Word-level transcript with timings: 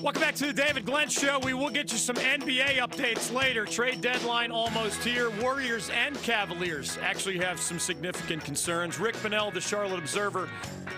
Welcome 0.00 0.22
back 0.22 0.34
to 0.36 0.46
the 0.46 0.52
David 0.54 0.86
Glenn 0.86 1.10
Show. 1.10 1.38
We 1.40 1.52
will 1.52 1.68
get 1.68 1.92
you 1.92 1.98
some 1.98 2.16
NBA 2.16 2.76
updates 2.76 3.30
later. 3.30 3.66
Trade 3.66 4.00
deadline 4.00 4.50
almost 4.50 5.02
here. 5.02 5.28
Warriors 5.42 5.90
and 5.90 6.16
Cavaliers 6.22 6.96
actually 7.02 7.36
have 7.38 7.60
some 7.60 7.78
significant 7.78 8.44
concerns. 8.44 8.98
Rick 8.98 9.22
Bonnell, 9.22 9.50
the 9.50 9.60
Charlotte 9.60 9.98
Observer, 9.98 10.48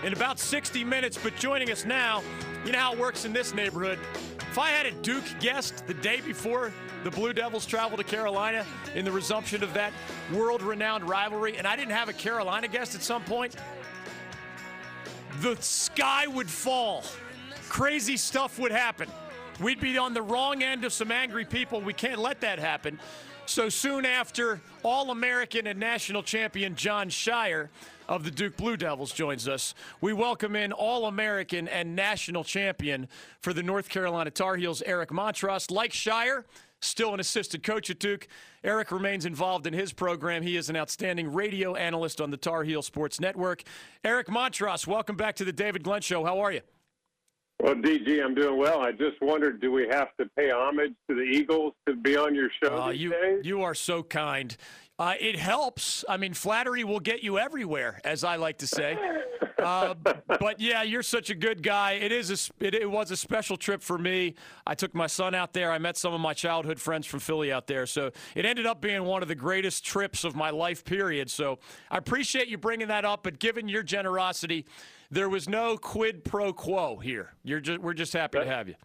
in 0.05 0.13
about 0.13 0.39
60 0.39 0.85
minutes. 0.85 1.17
But 1.21 1.35
joining 1.35 1.69
us 1.69 1.83
now, 1.83 2.23
you 2.65 2.71
know 2.71 2.79
how 2.79 2.93
it 2.93 2.99
works 2.99 3.25
in 3.25 3.33
this 3.33 3.53
neighborhood. 3.53 3.99
If 4.39 4.57
I 4.57 4.69
had 4.69 4.85
a 4.85 4.91
Duke 5.01 5.25
guest 5.41 5.85
the 5.85 5.95
day 5.95 6.21
before 6.21 6.71
the 7.03 7.11
Blue 7.11 7.33
Devils 7.33 7.65
travel 7.65 7.97
to 7.97 8.05
Carolina 8.05 8.65
in 8.95 9.03
the 9.03 9.11
resumption 9.11 9.63
of 9.63 9.73
that 9.73 9.91
world 10.33 10.61
renowned 10.61 11.09
rivalry, 11.09 11.57
and 11.57 11.67
I 11.67 11.75
didn't 11.75 11.91
have 11.91 12.07
a 12.07 12.13
Carolina 12.13 12.69
guest 12.69 12.95
at 12.95 13.01
some 13.01 13.23
point, 13.23 13.57
the 15.41 15.55
sky 15.61 16.27
would 16.27 16.49
fall 16.49 17.03
crazy 17.69 18.17
stuff 18.17 18.59
would 18.59 18.71
happen. 18.71 19.07
We'd 19.61 19.79
be 19.79 19.97
on 19.97 20.13
the 20.13 20.21
wrong 20.21 20.63
end 20.63 20.83
of 20.83 20.91
some 20.91 21.11
angry 21.11 21.45
people. 21.45 21.79
We 21.79 21.93
can't 21.93 22.19
let 22.19 22.41
that 22.41 22.59
happen. 22.59 22.99
So 23.45 23.69
soon 23.69 24.05
after, 24.05 24.61
All 24.83 25.11
American 25.11 25.67
and 25.67 25.79
national 25.79 26.23
champion 26.23 26.75
Jon 26.75 27.09
Scheyer 27.09 27.69
of 28.07 28.23
the 28.23 28.31
Duke 28.31 28.57
Blue 28.57 28.75
Devils 28.75 29.11
joins 29.11 29.47
us. 29.47 29.75
We 30.01 30.13
welcome 30.13 30.55
in 30.55 30.71
All 30.71 31.05
American 31.05 31.67
and 31.67 31.95
national 31.95 32.43
champion 32.43 33.07
for 33.41 33.53
the 33.53 33.63
North 33.63 33.89
Carolina 33.89 34.31
Tar 34.31 34.55
Heels, 34.55 34.81
Eric 34.85 35.09
Montross. 35.09 35.71
Like 35.71 35.91
Scheyer, 35.91 36.43
still 36.81 37.13
an 37.13 37.19
assistant 37.19 37.63
coach 37.63 37.89
at 37.89 37.99
Duke. 37.99 38.27
Eric 38.63 38.91
remains 38.91 39.25
involved 39.25 39.67
in 39.67 39.73
his 39.73 39.93
program. 39.93 40.41
He 40.41 40.57
is 40.57 40.69
an 40.69 40.75
outstanding 40.75 41.31
radio 41.33 41.75
analyst 41.75 42.21
on 42.21 42.31
the 42.31 42.37
Tar 42.37 42.63
Heel 42.63 42.81
Sports 42.81 43.19
Network. 43.19 43.63
Eric 44.03 44.27
Montross, 44.27 44.87
welcome 44.87 45.15
back 45.15 45.35
to 45.37 45.45
the 45.45 45.53
David 45.53 45.83
Glenn 45.83 46.01
Show. 46.01 46.23
How 46.23 46.39
are 46.39 46.51
you? 46.51 46.61
Well, 47.61 47.75
DG, 47.75 48.23
I'm 48.23 48.35
doing 48.35 48.57
well. 48.57 48.79
I 48.79 48.93
just 48.93 49.21
wondered, 49.21 49.59
do 49.59 49.69
we 49.71 49.85
have 49.89 50.15
to 50.17 50.25
pay 50.37 50.49
homage 50.49 50.93
to 51.09 51.15
the 51.15 51.23
Eagles 51.23 51.73
to 51.87 51.95
be 51.95 52.15
on 52.15 52.33
your 52.33 52.49
show 52.63 52.83
uh, 52.83 52.89
you, 52.89 53.09
days? 53.09 53.45
You 53.45 53.63
are 53.63 53.75
so 53.75 54.01
kind. 54.01 54.55
Uh, 54.99 55.13
it 55.17 55.37
helps. 55.37 56.03
I 56.09 56.17
mean, 56.17 56.33
flattery 56.33 56.83
will 56.83 56.99
get 56.99 57.23
you 57.23 57.39
everywhere, 57.39 58.01
as 58.03 58.25
I 58.25 58.35
like 58.35 58.57
to 58.59 58.67
say. 58.67 58.97
Uh, 59.59 59.93
but 60.39 60.57
yeah, 60.61 60.83
you're 60.83 61.03
such 61.03 61.29
a 61.29 61.35
good 61.35 61.61
guy. 61.61 61.91
It 61.91 62.13
is 62.13 62.31
a, 62.31 62.65
it, 62.65 62.73
it, 62.73 62.89
was 62.89 63.11
a 63.11 63.17
special 63.17 63.57
trip 63.57 63.81
for 63.81 63.97
me. 63.97 64.35
I 64.65 64.73
took 64.73 64.95
my 64.95 65.07
son 65.07 65.35
out 65.35 65.51
there. 65.51 65.69
I 65.69 65.77
met 65.77 65.97
some 65.97 66.13
of 66.13 66.21
my 66.21 66.33
childhood 66.33 66.79
friends 66.79 67.05
from 67.05 67.19
Philly 67.19 67.51
out 67.51 67.67
there. 67.67 67.85
So 67.85 68.11
it 68.35 68.45
ended 68.45 68.65
up 68.65 68.79
being 68.79 69.03
one 69.03 69.21
of 69.21 69.27
the 69.27 69.35
greatest 69.35 69.83
trips 69.83 70.23
of 70.23 70.33
my 70.33 70.49
life. 70.49 70.85
Period. 70.85 71.29
So 71.29 71.59
I 71.91 71.97
appreciate 71.97 72.47
you 72.47 72.57
bringing 72.57 72.87
that 72.87 73.03
up. 73.03 73.23
But 73.23 73.39
given 73.39 73.67
your 73.67 73.83
generosity, 73.83 74.65
there 75.11 75.27
was 75.27 75.49
no 75.49 75.75
quid 75.75 76.23
pro 76.23 76.53
quo 76.53 76.95
here. 76.95 77.33
You're 77.43 77.59
just 77.59 77.81
we're 77.81 77.93
just 77.93 78.13
happy 78.13 78.39
to 78.39 78.45
have 78.45 78.69
you. 78.69 78.75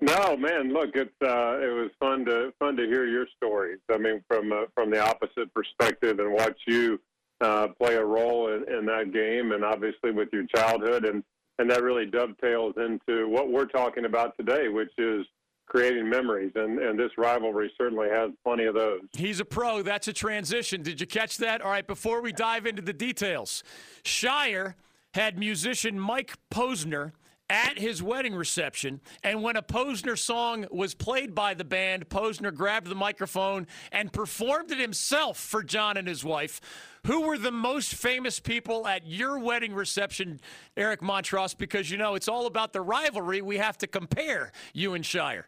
No, 0.00 0.36
man. 0.36 0.72
Look, 0.72 0.90
it's 0.94 1.10
uh, 1.22 1.58
it 1.60 1.72
was 1.72 1.90
fun 1.98 2.24
to 2.26 2.52
fun 2.58 2.76
to 2.76 2.86
hear 2.86 3.06
your 3.06 3.26
stories. 3.36 3.78
I 3.90 3.98
mean, 3.98 4.22
from 4.28 4.52
uh, 4.52 4.66
from 4.74 4.90
the 4.90 5.00
opposite 5.00 5.52
perspective, 5.54 6.20
and 6.20 6.32
watch 6.32 6.58
you 6.66 7.00
uh, 7.40 7.68
play 7.80 7.96
a 7.96 8.04
role 8.04 8.52
in, 8.52 8.72
in 8.72 8.86
that 8.86 9.12
game, 9.12 9.52
and 9.52 9.64
obviously 9.64 10.10
with 10.10 10.28
your 10.32 10.44
childhood, 10.54 11.04
and 11.04 11.24
and 11.58 11.70
that 11.70 11.82
really 11.82 12.06
dovetails 12.06 12.74
into 12.76 13.28
what 13.28 13.50
we're 13.50 13.66
talking 13.66 14.04
about 14.04 14.36
today, 14.36 14.68
which 14.68 14.92
is 14.98 15.26
creating 15.66 16.08
memories, 16.08 16.52
and, 16.54 16.78
and 16.78 16.98
this 16.98 17.10
rivalry 17.18 17.70
certainly 17.76 18.08
has 18.08 18.30
plenty 18.44 18.64
of 18.64 18.74
those. 18.74 19.00
He's 19.12 19.40
a 19.40 19.44
pro. 19.44 19.82
That's 19.82 20.08
a 20.08 20.12
transition. 20.12 20.82
Did 20.82 21.00
you 21.00 21.06
catch 21.06 21.36
that? 21.38 21.60
All 21.60 21.70
right, 21.70 21.86
before 21.86 22.22
we 22.22 22.32
dive 22.32 22.66
into 22.66 22.80
the 22.80 22.92
details, 22.92 23.62
Scheyer 24.02 24.74
had 25.14 25.38
musician 25.38 25.98
Mike 25.98 26.34
Posner 26.50 27.12
at 27.50 27.78
his 27.78 28.02
wedding 28.02 28.34
reception. 28.34 29.00
And 29.22 29.42
when 29.42 29.56
a 29.56 29.62
Posner 29.62 30.18
song 30.18 30.66
was 30.70 30.94
played 30.94 31.34
by 31.34 31.54
the 31.54 31.64
band, 31.64 32.08
Posner 32.08 32.54
grabbed 32.54 32.88
the 32.88 32.94
microphone 32.94 33.66
and 33.90 34.12
performed 34.12 34.70
it 34.70 34.78
himself 34.78 35.38
for 35.38 35.62
Jon 35.62 35.96
and 35.96 36.06
his 36.06 36.24
wife. 36.24 36.60
Who 37.06 37.22
were 37.22 37.38
the 37.38 37.52
most 37.52 37.94
famous 37.94 38.38
people 38.40 38.86
at 38.86 39.06
your 39.06 39.38
wedding 39.38 39.74
reception, 39.74 40.40
Eric 40.76 41.00
Montross? 41.00 41.56
Because 41.56 41.90
you 41.90 41.96
know 41.96 42.14
it's 42.14 42.28
all 42.28 42.46
about 42.46 42.72
the 42.72 42.80
rivalry. 42.80 43.40
We 43.40 43.56
have 43.58 43.78
to 43.78 43.86
compare 43.86 44.52
you 44.74 44.94
and 44.94 45.04
Scheyer. 45.04 45.44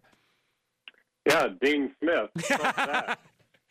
Yeah, 1.28 1.48
Dean 1.60 1.94
Smith. 2.02 2.30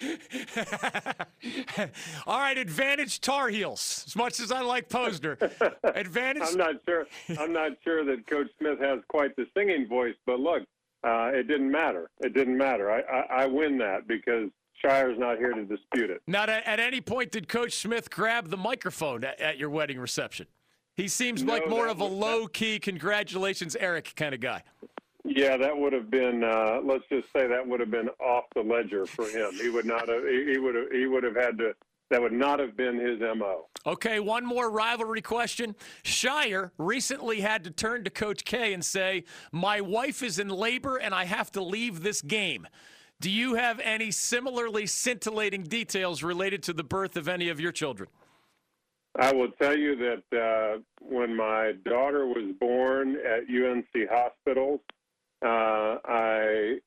All 2.26 2.40
right, 2.40 2.58
advantage 2.58 3.20
Tar 3.20 3.50
Heels. 3.50 4.06
As 4.08 4.16
much 4.16 4.40
as 4.40 4.52
I 4.52 4.62
like 4.62 4.90
Posner, 4.90 5.38
advantage. 5.96 6.44
I'm 6.46 6.58
not 6.58 6.76
sure. 6.88 7.06
I'm 7.38 7.52
not 7.52 7.72
sure 7.84 8.06
that 8.06 8.30
Coach 8.30 8.48
Smith 8.60 8.80
has 8.80 9.00
quite 9.10 9.36
the 9.36 9.46
singing 9.56 9.88
voice, 9.88 10.16
but 10.26 10.40
look, 10.40 10.64
uh, 11.04 11.32
it 11.34 11.48
didn't 11.48 11.72
matter. 11.72 12.10
It 12.22 12.34
didn't 12.34 12.58
matter. 12.58 12.92
I, 12.92 13.02
I, 13.02 13.44
I 13.44 13.46
win 13.46 13.78
that 13.80 14.08
because 14.08 14.50
Scheyer's 14.84 15.20
not 15.20 15.38
here 15.38 15.54
to 15.54 15.66
dispute 15.66 16.10
it. 16.10 16.22
Not 16.28 16.50
at, 16.50 16.66
at, 16.66 16.80
any 16.80 17.02
point 17.02 17.31
did 17.31 17.48
Coach 17.48 17.74
Smith 17.74 18.10
grab 18.10 18.50
the 18.50 18.58
microphone 18.58 19.24
at, 19.24 19.40
at 19.40 19.58
your 19.58 19.70
wedding 19.70 20.00
reception. 20.00 20.48
He 20.96 21.08
seems 21.08 21.44
no, 21.44 21.54
like 21.54 21.70
more 21.70 21.88
of 21.88 22.02
a 22.02 22.06
low 22.06 22.48
key, 22.48 22.80
congratulations, 22.80 23.76
Eric 23.80 24.14
kind 24.16 24.34
of 24.34 24.42
guy. 24.42 24.64
Yeah, 25.25 25.57
that 25.57 25.78
would 25.78 25.94
have 25.94 26.09
been. 26.09 26.44
Uh, 26.44 26.80
let's 26.84 27.03
just 27.09 27.31
say 27.34 27.47
that 27.47 27.66
would 27.66 27.80
have 27.80 27.91
been 27.91 28.09
off 28.19 28.46
the 28.56 28.62
ledger 28.62 29.06
for 29.06 29.25
him. 29.28 29.52
He 29.53 29.69
would 29.69 29.85
not 29.85 30.07
have. 30.07 30.24
He, 30.24 30.57
would 30.57 30.75
have. 30.75 30.91
He 30.91 31.07
would 31.07 31.24
have 31.24 31.35
had 31.35 31.57
to. 31.57 31.74
That 32.09 32.22
would 32.22 32.34
not 32.34 32.59
have 32.59 32.75
been 32.75 33.00
his 33.00 33.19
mo. 33.19 33.68
Okay, 33.85 34.19
one 34.19 34.44
more 34.44 34.72
rivalry 34.72 35.22
question. 35.22 35.75
Scheyer 36.03 36.72
recently 36.80 37.41
had 37.41 37.63
to 37.66 37.69
turn 37.69 38.03
to 38.06 38.09
Coach 38.09 38.46
K 38.46 38.74
and 38.74 38.84
say, 38.84 39.25
"My 39.52 39.81
wife 39.81 40.24
is 40.24 40.40
in 40.40 40.47
labor 40.47 40.97
and 40.97 41.13
I 41.13 41.25
have 41.25 41.51
to 41.51 41.62
leave 41.62 42.01
this 42.01 42.22
game." 42.22 42.68
Do 43.22 43.30
you 43.30 43.56
have 43.56 43.81
any 43.81 44.12
similarly 44.12 44.86
scintillating 44.86 45.63
details 45.63 46.24
related 46.24 46.63
to 46.63 46.74
the 46.74 46.86
birth 46.86 47.18
of 47.18 47.28
any 47.28 47.50
of 47.50 47.59
your 47.59 47.74
children? 47.74 48.09
I 49.19 49.34
will 49.34 49.51
tell 49.62 49.78
you 49.78 49.97
that 49.97 50.40
uh, 50.40 50.80
when 51.01 51.36
my 51.36 51.74
daughter 51.84 52.25
was 52.25 52.53
born 52.59 53.18
at 53.18 53.41
UNC 53.50 54.09
Hospital, 54.09 54.81
I 55.48 56.80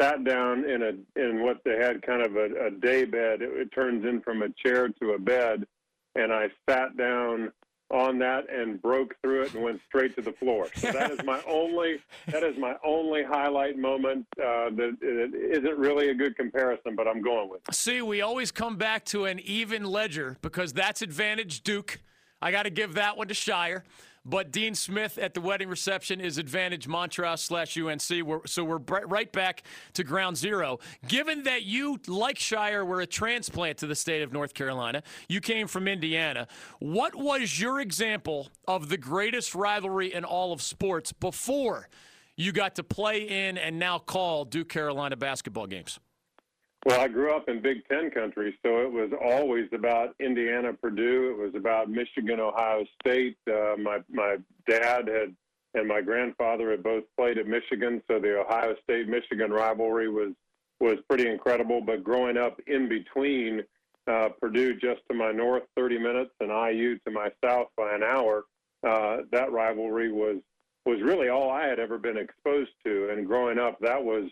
sat 0.00 0.24
down 0.24 0.68
in 0.68 0.82
a 0.82 1.20
in 1.20 1.42
what 1.42 1.58
they 1.64 1.76
had 1.76 2.02
kind 2.02 2.22
of 2.22 2.36
a, 2.36 2.66
a 2.66 2.70
day 2.70 3.04
bed. 3.04 3.42
It, 3.42 3.50
it 3.54 3.72
turns 3.72 4.04
in 4.04 4.20
from 4.20 4.42
a 4.42 4.48
chair 4.64 4.88
to 4.88 5.10
a 5.12 5.18
bed, 5.18 5.66
and 6.14 6.32
I 6.32 6.48
sat 6.68 6.96
down 6.96 7.52
on 7.90 8.18
that 8.18 8.44
and 8.52 8.80
broke 8.82 9.14
through 9.22 9.42
it 9.42 9.54
and 9.54 9.62
went 9.62 9.80
straight 9.86 10.14
to 10.14 10.20
the 10.20 10.32
floor. 10.32 10.68
So 10.76 10.92
that 10.92 11.10
is 11.10 11.20
my 11.24 11.40
only 11.48 11.98
that 12.26 12.42
is 12.42 12.58
my 12.58 12.74
only 12.84 13.22
highlight 13.22 13.78
moment. 13.78 14.26
Uh, 14.38 14.70
that 14.70 14.96
it 15.00 15.58
isn't 15.58 15.78
really 15.78 16.10
a 16.10 16.14
good 16.14 16.36
comparison, 16.36 16.94
but 16.94 17.08
I'm 17.08 17.22
going 17.22 17.48
with. 17.48 17.60
It. 17.68 17.74
See, 17.74 18.02
we 18.02 18.20
always 18.20 18.52
come 18.52 18.76
back 18.76 19.04
to 19.06 19.24
an 19.24 19.40
even 19.40 19.84
ledger 19.84 20.36
because 20.42 20.72
that's 20.72 21.02
advantage 21.02 21.62
Duke. 21.62 22.00
I 22.40 22.52
got 22.52 22.64
to 22.64 22.70
give 22.70 22.94
that 22.94 23.16
one 23.16 23.28
to 23.28 23.34
Scheyer. 23.34 23.82
But 24.28 24.52
Dean 24.52 24.74
Smith 24.74 25.16
at 25.16 25.32
the 25.32 25.40
wedding 25.40 25.68
reception 25.70 26.20
is 26.20 26.36
advantage 26.36 26.86
Montross 26.86 27.38
slash 27.38 27.78
UNC. 27.78 28.26
We're, 28.26 28.46
so 28.46 28.62
we're 28.62 28.76
right 28.76 29.32
back 29.32 29.62
to 29.94 30.04
ground 30.04 30.36
zero. 30.36 30.80
Given 31.06 31.44
that 31.44 31.62
you, 31.62 31.98
like 32.06 32.36
Scheyer, 32.36 32.86
were 32.86 33.00
a 33.00 33.06
transplant 33.06 33.78
to 33.78 33.86
the 33.86 33.94
state 33.94 34.20
of 34.20 34.30
North 34.30 34.52
Carolina, 34.52 35.02
you 35.30 35.40
came 35.40 35.66
from 35.66 35.88
Indiana. 35.88 36.46
What 36.78 37.14
was 37.14 37.58
your 37.58 37.80
example 37.80 38.50
of 38.66 38.90
the 38.90 38.98
greatest 38.98 39.54
rivalry 39.54 40.12
in 40.12 40.24
all 40.24 40.52
of 40.52 40.60
sports 40.60 41.10
before 41.10 41.88
you 42.36 42.52
got 42.52 42.74
to 42.74 42.84
play 42.84 43.22
in 43.22 43.56
and 43.56 43.78
now 43.78 43.98
call 43.98 44.44
Duke 44.44 44.68
Carolina 44.68 45.16
basketball 45.16 45.66
games? 45.66 45.98
Well, 46.86 47.00
I 47.00 47.08
grew 47.08 47.34
up 47.34 47.48
in 47.48 47.60
Big 47.60 47.86
Ten 47.88 48.10
country, 48.10 48.56
so 48.64 48.80
it 48.80 48.90
was 48.90 49.10
always 49.20 49.68
about 49.72 50.14
Indiana, 50.20 50.72
Purdue. 50.72 51.32
It 51.32 51.42
was 51.44 51.54
about 51.54 51.90
Michigan, 51.90 52.38
Ohio 52.40 52.84
State. 53.00 53.36
Uh, 53.50 53.74
my 53.76 53.98
my 54.08 54.36
dad 54.68 55.08
had 55.08 55.34
and 55.74 55.86
my 55.86 56.00
grandfather 56.00 56.70
had 56.70 56.82
both 56.82 57.04
played 57.16 57.38
at 57.38 57.46
Michigan, 57.46 58.02
so 58.08 58.18
the 58.18 58.40
Ohio 58.40 58.74
State 58.84 59.08
Michigan 59.08 59.50
rivalry 59.50 60.08
was 60.08 60.32
was 60.80 60.98
pretty 61.08 61.28
incredible. 61.28 61.80
But 61.80 62.04
growing 62.04 62.36
up 62.36 62.60
in 62.66 62.88
between 62.88 63.64
uh, 64.06 64.30
Purdue 64.40 64.74
just 64.74 65.00
to 65.08 65.14
my 65.14 65.32
north, 65.32 65.64
30 65.76 65.98
minutes, 65.98 66.30
and 66.40 66.50
IU 66.50 66.98
to 67.00 67.10
my 67.10 67.30
south 67.44 67.68
by 67.76 67.94
an 67.94 68.02
hour, 68.02 68.44
uh, 68.86 69.18
that 69.32 69.52
rivalry 69.52 70.12
was 70.12 70.36
was 70.86 71.02
really 71.02 71.28
all 71.28 71.50
I 71.50 71.66
had 71.66 71.78
ever 71.78 71.98
been 71.98 72.16
exposed 72.16 72.70
to. 72.86 73.10
And 73.10 73.26
growing 73.26 73.58
up, 73.58 73.78
that 73.80 74.02
was 74.02 74.30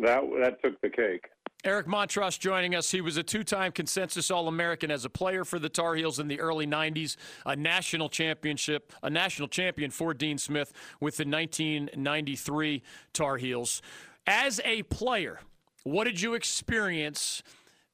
that 0.00 0.22
that 0.40 0.62
took 0.62 0.80
the 0.80 0.90
cake. 0.90 1.24
Eric 1.64 1.86
Montross 1.86 2.38
joining 2.38 2.74
us. 2.74 2.90
He 2.90 3.00
was 3.00 3.16
a 3.16 3.22
two-time 3.22 3.72
consensus 3.72 4.30
All-American 4.30 4.90
as 4.90 5.06
a 5.06 5.08
player 5.08 5.46
for 5.46 5.58
the 5.58 5.70
Tar 5.70 5.94
Heels 5.94 6.18
in 6.18 6.28
the 6.28 6.38
early 6.38 6.66
'90s, 6.66 7.16
a 7.46 7.56
national 7.56 8.10
championship, 8.10 8.92
a 9.02 9.08
national 9.08 9.48
champion 9.48 9.90
for 9.90 10.12
Dean 10.12 10.36
Smith 10.36 10.74
with 11.00 11.16
the 11.16 11.24
1993 11.24 12.82
Tar 13.14 13.38
Heels. 13.38 13.80
As 14.26 14.60
a 14.62 14.82
player, 14.84 15.40
what 15.84 16.04
did 16.04 16.20
you 16.20 16.34
experience? 16.34 17.42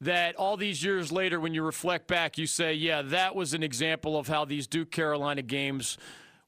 That 0.02 0.34
all 0.36 0.56
these 0.56 0.82
years 0.82 1.12
later, 1.12 1.38
when 1.38 1.52
you 1.52 1.62
reflect 1.62 2.08
back, 2.08 2.38
you 2.38 2.46
say, 2.46 2.72
"Yeah, 2.72 3.02
that 3.02 3.36
was 3.36 3.52
an 3.52 3.62
example 3.62 4.18
of 4.18 4.28
how 4.28 4.46
these 4.46 4.66
Duke 4.66 4.90
Carolina 4.90 5.42
games 5.42 5.98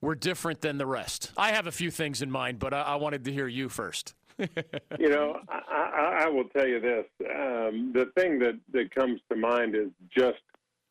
were 0.00 0.14
different 0.14 0.62
than 0.62 0.78
the 0.78 0.86
rest? 0.86 1.30
I 1.36 1.52
have 1.52 1.66
a 1.66 1.72
few 1.72 1.90
things 1.90 2.22
in 2.22 2.30
mind, 2.30 2.58
but 2.58 2.72
I, 2.72 2.80
I 2.80 2.94
wanted 2.96 3.26
to 3.26 3.32
hear 3.32 3.46
you 3.46 3.68
first. 3.68 4.14
You 4.98 5.08
know, 5.08 5.40
I, 5.48 5.60
I, 5.70 6.24
I, 6.24 6.28
will 6.28 6.44
tell 6.44 6.66
you 6.66 6.80
this. 6.80 7.04
Um, 7.20 7.92
the 7.92 8.10
thing 8.16 8.38
that, 8.40 8.58
that 8.72 8.94
comes 8.94 9.20
to 9.30 9.36
mind 9.36 9.74
is 9.74 9.88
just 10.16 10.40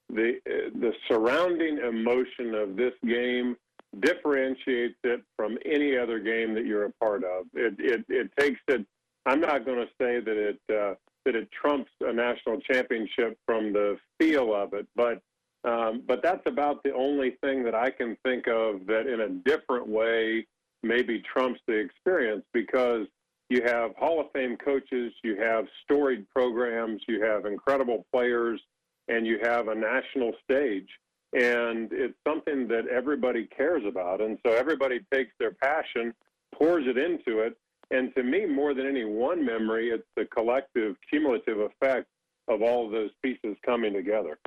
the 0.10 0.40
the 0.46 0.92
surrounding 1.08 1.80
emotion 1.80 2.54
of 2.54 2.76
this 2.76 2.94
game 3.06 3.56
differentiates 4.00 4.96
it 5.04 5.22
from 5.36 5.58
any 5.66 5.98
other 5.98 6.20
game 6.20 6.54
that 6.54 6.66
you're 6.66 6.86
a 6.86 6.92
part 6.94 7.24
of. 7.24 7.46
It 7.54 7.76
it, 7.80 8.06
it 8.10 8.32
takes 8.38 8.60
it. 8.68 8.86
I'm 9.26 9.40
not 9.40 9.66
going 9.66 9.80
to 9.80 9.88
say 10.00 10.20
that 10.20 10.38
it 10.38 10.60
uh, 10.70 10.96
that 11.26 11.36
it 11.36 11.50
trumps 11.52 11.92
a 12.02 12.12
national 12.12 12.60
championship 12.62 13.38
from 13.46 13.74
the 13.74 13.98
feel 14.20 14.54
of 14.54 14.74
it, 14.74 14.88
but 14.96 15.22
um, 15.64 16.04
but 16.08 16.24
that's 16.24 16.42
about 16.46 16.84
the 16.84 16.94
only 16.94 17.38
thing 17.44 17.64
that 17.64 17.76
I 17.76 17.92
can 17.92 18.18
think 18.26 18.48
of 18.48 18.86
that 18.88 19.08
in 19.08 19.22
a 19.22 19.30
different 19.30 19.88
way 19.88 20.48
maybe 20.84 21.22
trumps 21.22 21.60
the 21.68 21.74
experience 21.74 22.44
because 22.54 23.06
you 23.52 23.62
have 23.66 23.94
Hall 23.98 24.22
of 24.22 24.28
Fame 24.32 24.56
coaches, 24.56 25.12
you 25.24 25.36
have 25.36 25.66
storied 25.84 26.26
programs, 26.30 27.02
you 27.10 27.22
have 27.22 27.46
incredible 27.46 28.06
players, 28.10 28.62
and 29.10 29.28
you 29.28 29.40
have 29.44 29.68
a 29.68 29.76
national 29.76 30.32
stage. 30.42 30.88
And 31.34 31.92
it's 31.92 32.18
something 32.26 32.66
that 32.70 32.88
everybody 32.88 33.48
cares 33.48 33.84
about. 33.86 34.22
And 34.22 34.38
so 34.46 34.54
everybody 34.54 35.02
takes 35.14 35.32
their 35.38 35.52
passion, 35.52 36.14
pours 36.56 36.86
it 36.88 36.98
into 36.98 37.40
it. 37.40 37.58
And 37.92 38.16
to 38.16 38.24
me, 38.24 38.46
more 38.46 38.74
than 38.74 38.88
any 38.88 39.04
one 39.04 39.46
memory, 39.46 39.90
it's 39.90 40.08
the 40.16 40.24
collective, 40.26 40.96
cumulative 41.10 41.60
effect 41.60 42.08
of 42.48 42.62
all 42.62 42.86
of 42.86 42.94
those 42.94 43.12
pieces 43.22 43.58
coming 43.66 43.92
together. 43.92 44.40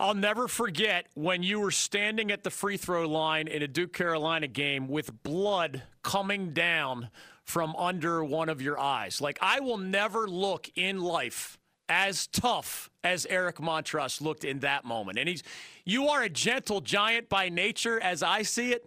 I'll 0.00 0.14
never 0.14 0.46
forget 0.46 1.06
when 1.14 1.42
you 1.42 1.58
were 1.58 1.72
standing 1.72 2.30
at 2.30 2.44
the 2.44 2.50
free 2.50 2.76
throw 2.76 3.08
line 3.08 3.48
in 3.48 3.62
a 3.62 3.68
Duke 3.68 3.92
Carolina 3.92 4.46
game 4.46 4.86
with 4.86 5.24
blood 5.24 5.82
coming 6.04 6.52
down 6.52 7.10
from 7.48 7.74
under 7.76 8.22
one 8.22 8.50
of 8.50 8.60
your 8.60 8.78
eyes. 8.78 9.22
Like, 9.22 9.38
I 9.40 9.60
will 9.60 9.78
never 9.78 10.28
look 10.28 10.68
in 10.76 11.00
life 11.00 11.56
as 11.88 12.26
tough 12.26 12.90
as 13.02 13.24
Eric 13.30 13.56
Montross 13.56 14.20
looked 14.20 14.44
in 14.44 14.58
that 14.58 14.84
moment. 14.84 15.18
And 15.18 15.26
he's, 15.26 15.42
you 15.86 16.08
are 16.08 16.22
a 16.22 16.28
gentle 16.28 16.82
giant 16.82 17.30
by 17.30 17.48
nature, 17.48 17.98
as 17.98 18.22
I 18.22 18.42
see 18.42 18.72
it 18.72 18.86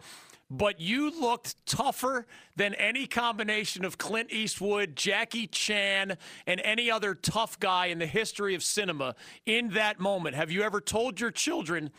but 0.54 0.82
you 0.82 1.10
looked 1.18 1.66
tougher 1.66 2.28
than 2.58 2.74
any 2.74 3.08
combination 3.08 3.86
of 3.86 3.98
Clint 3.98 4.34
Eastwood, 4.34 4.98
Jackie 4.98 5.48
Chan, 5.48 6.18
and 6.46 6.62
any 6.66 6.92
other 6.92 7.16
tough 7.16 7.58
guy 7.58 7.86
in 7.86 8.00
the 8.00 8.06
history 8.06 8.54
of 8.54 8.62
cinema 8.62 9.16
in 9.46 9.70
that 9.70 10.02
moment. 10.02 10.36
Have 10.36 10.52
you 10.52 10.62
ever 10.64 10.82
told 10.82 11.22
your 11.22 11.32
children 11.32 11.90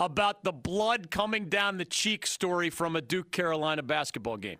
about 0.00 0.42
the 0.42 0.50
blood 0.50 1.12
coming 1.12 1.48
down 1.48 1.78
the 1.78 1.84
cheek 1.84 2.26
story 2.26 2.68
from 2.68 2.96
a 2.96 3.00
Duke 3.00 3.30
Carolina 3.30 3.84
basketball 3.84 4.38
game? 4.38 4.58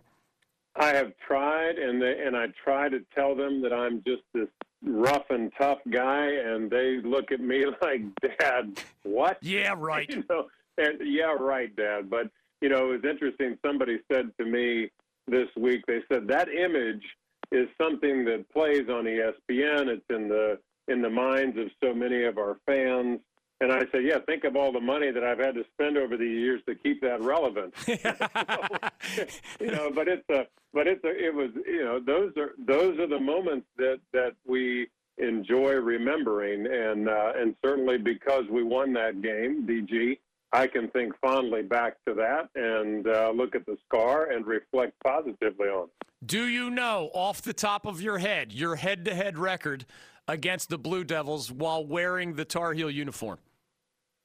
I 0.75 0.89
have 0.89 1.13
tried, 1.25 1.77
and 1.77 2.01
they, 2.01 2.23
and 2.25 2.35
I 2.35 2.47
try 2.63 2.89
to 2.89 2.99
tell 3.13 3.35
them 3.35 3.61
that 3.61 3.73
I'm 3.73 4.01
just 4.03 4.23
this 4.33 4.47
rough 4.83 5.25
and 5.29 5.51
tough 5.57 5.79
guy, 5.89 6.27
and 6.27 6.69
they 6.69 7.01
look 7.03 7.31
at 7.31 7.39
me 7.39 7.65
like, 7.81 8.01
"Dad, 8.39 8.79
what?" 9.03 9.37
Yeah, 9.41 9.75
right. 9.77 10.09
you 10.09 10.23
know, 10.29 10.47
and 10.77 10.99
yeah, 11.03 11.35
right, 11.37 11.75
Dad. 11.75 12.09
But 12.09 12.29
you 12.61 12.69
know, 12.69 12.91
it 12.91 13.03
was 13.03 13.09
interesting. 13.09 13.57
Somebody 13.65 13.99
said 14.11 14.31
to 14.39 14.45
me 14.45 14.89
this 15.27 15.49
week, 15.57 15.81
they 15.87 16.01
said 16.11 16.27
that 16.27 16.47
image 16.49 17.03
is 17.51 17.67
something 17.79 18.23
that 18.25 18.49
plays 18.51 18.87
on 18.89 19.05
ESPN. 19.05 19.87
It's 19.87 20.05
in 20.09 20.29
the 20.29 20.57
in 20.87 21.01
the 21.01 21.09
minds 21.09 21.57
of 21.57 21.67
so 21.83 21.93
many 21.93 22.23
of 22.23 22.37
our 22.37 22.57
fans. 22.65 23.19
And 23.61 23.71
I 23.71 23.81
said, 23.91 24.03
yeah, 24.03 24.17
think 24.25 24.43
of 24.43 24.55
all 24.55 24.71
the 24.71 24.81
money 24.81 25.11
that 25.11 25.23
I've 25.23 25.37
had 25.37 25.53
to 25.53 25.63
spend 25.73 25.95
over 25.95 26.17
the 26.17 26.25
years 26.25 26.61
to 26.67 26.73
keep 26.73 26.99
that 27.01 27.21
relevant. 27.21 27.75
so, 27.85 27.93
you 29.59 29.71
know, 29.71 29.91
but 29.93 30.07
it's 30.07 30.27
a, 30.29 30.47
but 30.73 30.87
it's 30.87 31.03
a, 31.03 31.09
it 31.09 31.33
was, 31.33 31.51
you 31.67 31.85
know, 31.85 31.99
those 31.99 32.33
are 32.37 32.53
those 32.65 32.97
are 32.99 33.07
the 33.07 33.19
moments 33.19 33.67
that 33.77 33.99
that 34.13 34.31
we 34.47 34.87
enjoy 35.19 35.73
remembering, 35.73 36.65
and 36.65 37.07
uh, 37.07 37.33
and 37.35 37.55
certainly 37.63 37.99
because 37.99 38.45
we 38.49 38.63
won 38.63 38.93
that 38.93 39.21
game, 39.21 39.67
DG, 39.67 40.17
I 40.51 40.65
can 40.65 40.89
think 40.89 41.13
fondly 41.21 41.61
back 41.61 41.97
to 42.07 42.15
that 42.15 42.49
and 42.55 43.07
uh, 43.07 43.31
look 43.33 43.55
at 43.55 43.65
the 43.67 43.77
scar 43.85 44.31
and 44.31 44.45
reflect 44.45 44.93
positively 45.03 45.67
on 45.67 45.85
it. 45.85 46.07
Do 46.25 46.47
you 46.47 46.71
know 46.71 47.11
off 47.13 47.41
the 47.41 47.53
top 47.53 47.85
of 47.85 48.01
your 48.01 48.17
head 48.17 48.51
your 48.51 48.75
head 48.75 49.05
to 49.05 49.13
head 49.13 49.37
record 49.37 49.85
against 50.27 50.69
the 50.69 50.77
Blue 50.77 51.03
Devils 51.03 51.51
while 51.51 51.85
wearing 51.85 52.33
the 52.33 52.45
Tar 52.45 52.73
Heel 52.73 52.89
uniform? 52.89 53.37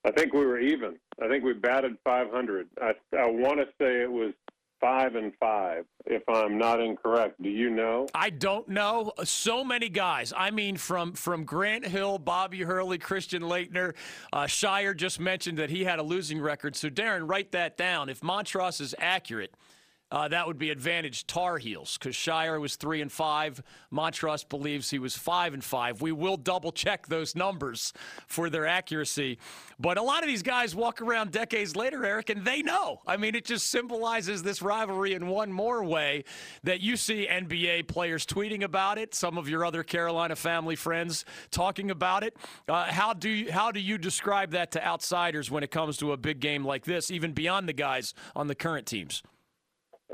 I 0.07 0.13
think 0.13 0.33
we 0.33 0.47
were 0.47 0.61
even. 0.61 0.97
I 1.21 1.27
think 1.29 1.43
we 1.43 1.53
batted 1.53 1.97
500. 2.05 2.69
I, 2.81 2.93
I 3.19 3.27
want 3.27 3.59
to 3.59 3.67
say 3.81 4.03
it 4.03 4.11
was 4.11 4.33
five 4.81 5.17
and 5.17 5.33
five, 5.41 5.85
if 6.05 6.23
I'm 6.29 6.59
not 6.59 6.81
incorrect. 6.81 7.43
Do 7.43 7.49
you 7.49 7.71
know? 7.71 8.07
I 8.15 8.31
don't 8.31 8.69
know. 8.69 9.13
So 9.25 9.65
many 9.65 9.89
guys. 9.89 10.33
I 10.37 10.53
mean, 10.53 10.77
from 10.77 11.15
from 11.15 11.45
Grant 11.45 11.87
Hill, 11.87 12.19
Bobby 12.19 12.63
Hurley, 12.63 12.99
Christian 12.99 13.43
Laettner, 13.43 13.95
Uh, 14.33 14.45
Scheyer 14.45 14.97
just 14.97 15.19
mentioned 15.19 15.59
that 15.59 15.71
he 15.71 15.83
had 15.83 15.99
a 15.99 16.05
losing 16.05 16.41
record. 16.41 16.77
So, 16.77 16.89
Darren, 16.89 17.29
write 17.29 17.51
that 17.53 17.77
down. 17.77 18.09
If 18.09 18.21
Montross 18.21 18.81
is 18.81 18.95
accurate– 18.99 19.55
uh, 20.13 20.29
that 20.29 20.47
would 20.47 20.59
be 20.59 20.71
advantage 20.71 21.27
Tar 21.27 21.59
Heels 21.59 21.99
because 21.99 22.15
Scheyer 22.15 22.61
was 22.61 22.77
three 22.77 23.03
and 23.03 23.11
five. 23.11 23.61
Montross 23.93 24.49
believes 24.49 24.89
he 24.89 25.01
was 25.01 25.17
five 25.17 25.53
and 25.53 25.65
five. 25.65 26.01
We 26.01 26.13
will 26.13 26.37
double 26.37 26.71
check 26.71 27.09
those 27.09 27.35
numbers 27.35 27.93
for 28.29 28.49
their 28.49 28.67
accuracy. 28.67 29.39
But 29.81 29.99
a 29.99 30.03
lot 30.03 30.23
of 30.23 30.29
these 30.29 30.45
guys 30.45 30.77
walk 30.77 31.03
around 31.03 31.33
decades 31.33 31.75
later, 31.75 32.05
Eric, 32.07 32.31
and 32.31 32.45
they 32.45 32.63
know. 32.63 33.01
I 33.05 33.17
mean, 33.17 33.35
it 33.35 33.45
just 33.45 33.69
symbolizes 33.69 34.45
this 34.45 34.63
rivalry 34.63 35.15
in 35.15 35.27
one 35.27 35.53
more 35.53 35.83
way 35.83 36.23
that 36.63 36.81
you 36.81 36.97
see 36.97 37.27
NBA 37.29 37.89
players 37.89 38.25
tweeting 38.25 38.63
about 38.63 38.99
it. 38.99 39.13
Some 39.13 39.37
of 39.37 39.49
your 39.49 39.65
other 39.65 39.83
Carolina 39.83 40.37
family 40.37 40.77
friends 40.77 41.25
talking 41.51 41.91
about 41.91 42.23
it. 42.23 42.37
Uh, 42.69 42.85
how 42.85 43.13
do 43.13 43.29
you, 43.29 43.51
how 43.51 43.73
do 43.73 43.81
you 43.81 43.99
describe 43.99 44.53
that 44.53 44.71
to 44.73 44.87
outsiders 44.87 45.51
when 45.51 45.65
it 45.65 45.73
comes 45.73 45.97
to 45.97 46.13
a 46.13 46.17
big 46.17 46.39
game 46.39 46.65
like 46.65 46.85
this, 46.85 47.11
even 47.11 47.33
beyond 47.33 47.69
the 47.69 47.73
guys 47.73 48.15
on 48.37 48.47
the 48.47 48.55
current 48.55 48.87
teams? 48.87 49.25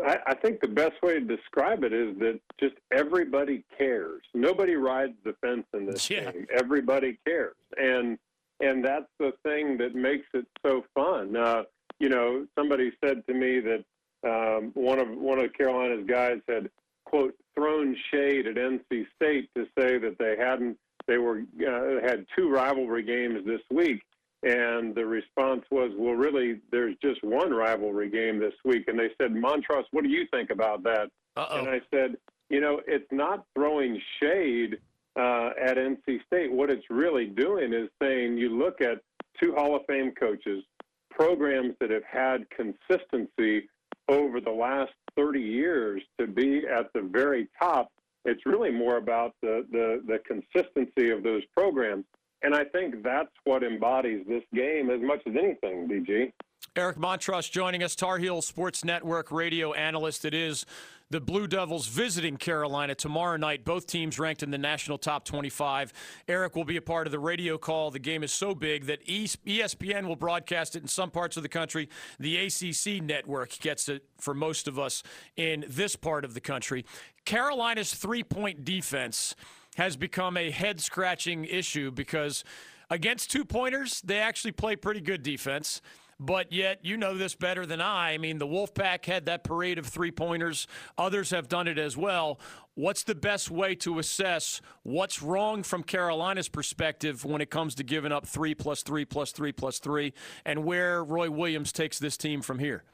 I, 0.05 0.19
I 0.27 0.35
think 0.35 0.61
the 0.61 0.69
best 0.69 1.03
way 1.03 1.15
to 1.15 1.21
describe 1.21 1.85
it 1.85 1.93
is 1.93 2.19
that 2.19 2.41
just 2.59 2.75
everybody 2.93 3.65
cares. 3.77 4.23
Nobody 4.35 4.75
rides 4.75 5.15
the 5.25 5.35
fence 5.41 5.67
in 5.75 5.87
this 5.87 6.09
yeah. 6.09 6.33
game. 6.33 6.47
Everybody 6.55 7.19
cares, 7.27 7.57
and 7.77 8.19
and 8.61 8.85
that's 8.85 9.11
the 9.19 9.33
thing 9.43 9.77
that 9.79 9.95
makes 9.95 10.27
it 10.35 10.47
so 10.65 10.85
fun. 10.95 11.37
Uh, 11.37 11.65
you 11.99 12.09
know, 12.09 12.47
somebody 12.59 12.93
said 13.05 13.27
to 13.27 13.35
me 13.35 13.61
that 13.61 13.85
um, 14.25 14.71
one 14.75 14.99
of 14.99 15.09
one 15.09 15.39
of 15.39 15.53
Carolina's 15.53 16.07
guys 16.07 16.39
had 16.49 16.71
quote 17.05 17.35
thrown 17.55 17.97
shade 18.11 18.47
at 18.47 18.57
NC 18.57 19.07
State 19.17 19.51
to 19.57 19.67
say 19.79 19.99
that 19.99 20.17
they 20.19 20.37
hadn't 20.39 20.79
they 21.07 21.19
were 21.19 21.43
uh, 21.61 22.07
had 22.07 22.27
two 22.37 22.49
rivalry 22.49 23.03
games 23.03 23.45
this 23.45 23.61
week, 23.71 24.03
and 24.43 24.95
the 24.95 25.07
response 25.07 25.63
was, 25.71 25.93
well, 25.97 26.15
really, 26.15 26.61
there's 26.73 26.97
just 27.01 27.23
one 27.23 27.53
rivalry 27.53 28.11
game 28.11 28.41
this 28.41 28.55
week. 28.65 28.89
And 28.89 28.99
they 28.99 29.11
said, 29.21 29.33
Montross, 29.33 29.85
what 29.93 30.03
do 30.03 30.11
you 30.11 30.27
think 30.33 30.51
about 30.51 30.83
that? 30.83 31.11
Uh-oh. 31.37 31.59
And 31.59 31.69
I 31.69 31.81
said, 31.95 32.17
you 32.51 32.61
know, 32.61 32.81
it's 32.87 33.11
not 33.13 33.45
throwing 33.55 34.01
shade 34.21 34.79
uh, 35.17 35.51
at 35.63 35.77
NC 35.77 36.25
State. 36.27 36.53
What 36.53 36.71
it's 36.71 36.85
really 36.91 37.27
doing 37.27 37.73
is 37.73 37.89
saying 38.03 38.37
you 38.37 38.59
look 38.59 38.81
at 38.81 39.01
two 39.41 39.55
Hall 39.55 39.77
of 39.77 39.83
Fame 39.89 40.13
coaches, 40.19 40.65
programs 41.11 41.75
that 41.81 41.91
have 41.91 42.05
had 42.05 42.47
consistency 42.51 43.69
over 44.09 44.41
the 44.41 44.51
last 44.51 44.93
30 45.17 45.41
years 45.41 46.03
to 46.19 46.27
be 46.27 46.63
at 46.67 46.93
the 46.95 47.03
very 47.03 47.49
top. 47.61 47.93
It's 48.25 48.45
really 48.45 48.71
more 48.71 48.97
about 48.97 49.35
the, 49.41 49.67
the, 49.71 50.03
the 50.07 50.19
consistency 50.27 51.11
of 51.11 51.23
those 51.23 51.43
programs. 51.57 52.05
And 52.43 52.55
I 52.55 52.65
think 52.65 53.03
that's 53.03 53.31
what 53.45 53.63
embodies 53.63 54.25
this 54.27 54.43
game 54.55 54.91
as 54.91 55.01
much 55.01 55.21
as 55.27 55.35
anything, 55.37 55.89
DG. 55.89 56.33
Eric 56.75 56.97
Montross 56.97 57.51
joining 57.51 57.83
us, 57.83 57.95
Tar 57.95 58.19
Heel 58.19 58.41
Sports 58.41 58.85
Network 58.85 59.31
radio 59.31 59.75
analyst. 59.75 60.25
It 60.25 60.33
is 60.33 60.65
the 61.11 61.21
Blue 61.21 61.47
Devils 61.47 61.87
visiting 61.87 62.39
Carolina 62.39 62.95
tomorrow 62.95 63.37
night. 63.37 63.65
Both 63.65 63.87
teams 63.87 64.19
ranked 64.19 64.43
in 64.43 64.51
the 64.51 64.57
national 64.57 64.97
top 64.97 65.27
25. 65.27 65.93
Eric 66.27 66.57
will 66.57 66.65
be 66.65 66.79
a 66.79 66.83
part 66.83 67.07
of 67.07 67.11
the 67.11 67.19
radio 67.19 67.59
call. 67.59 67.91
The 67.91 67.99
game 67.99 68.23
is 68.23 68.33
so 68.33 68.55
big 68.55 68.87
that 68.87 69.07
ESPN 69.07 70.09
will 70.09 70.17
broadcast 70.17 70.75
it 70.75 70.81
in 70.81 70.89
some 70.89 71.11
parts 71.11 71.37
of 71.37 71.43
the 71.43 71.51
country. 71.51 71.91
The 72.19 72.39
ACC 72.39 73.03
network 73.03 73.51
gets 73.59 73.91
it 73.91 74.05
for 74.19 74.33
most 74.33 74.67
of 74.67 74.79
us 74.79 75.03
in 75.37 75.67
this 75.69 75.95
part 75.95 76.25
of 76.25 76.33
the 76.33 76.41
country. 76.41 76.87
Carolina's 77.27 77.93
three 77.93 78.25
point 78.25 78.65
defense 78.65 79.37
has 79.77 79.97
become 79.97 80.37
a 80.37 80.51
head 80.51 80.81
scratching 80.81 81.45
issue 81.45 81.91
because 81.91 82.45
against 82.91 83.31
two 83.31 83.45
pointers, 83.45 84.01
they 84.03 84.19
actually 84.19 84.53
play 84.53 84.77
pretty 84.77 85.01
good 85.01 85.23
defense. 85.23 85.81
But 86.21 86.53
yet, 86.53 86.85
you 86.85 86.97
know 86.97 87.17
this 87.17 87.35
better 87.35 87.67
than 87.67 87.81
I. 87.81 88.13
I 88.13 88.19
mean, 88.19 88.39
the 88.39 88.47
Wolfpack 88.47 89.07
had 89.07 89.27
that 89.27 89.43
parade 89.43 89.77
of 89.77 89.87
three 89.87 90.13
pointers. 90.13 90.69
Others 90.97 91.31
have 91.31 91.49
done 91.49 91.67
it 91.67 91.79
as 91.79 91.97
well. 91.97 92.39
What's 92.75 93.03
the 93.03 93.17
best 93.17 93.51
way 93.51 93.75
to 93.77 93.99
assess 93.99 94.61
what's 94.85 95.21
wrong 95.21 95.65
from 95.65 95.83
Carolina's 95.83 96.49
perspective 96.49 97.25
when 97.25 97.41
it 97.41 97.51
comes 97.51 97.75
to 97.75 97.83
giving 97.83 98.13
up 98.13 98.25
three 98.25 98.55
plus 98.55 98.83
three 98.83 99.05
plus 99.05 99.33
three 99.33 99.51
plus 99.51 99.81
three, 99.81 100.13
and 100.45 100.65
where 100.65 101.03
Roy 101.03 101.29
Williams 101.29 101.73
takes 101.73 101.99
this 101.99 102.17
team 102.17 102.41
from 102.41 102.61
here? 102.61 102.85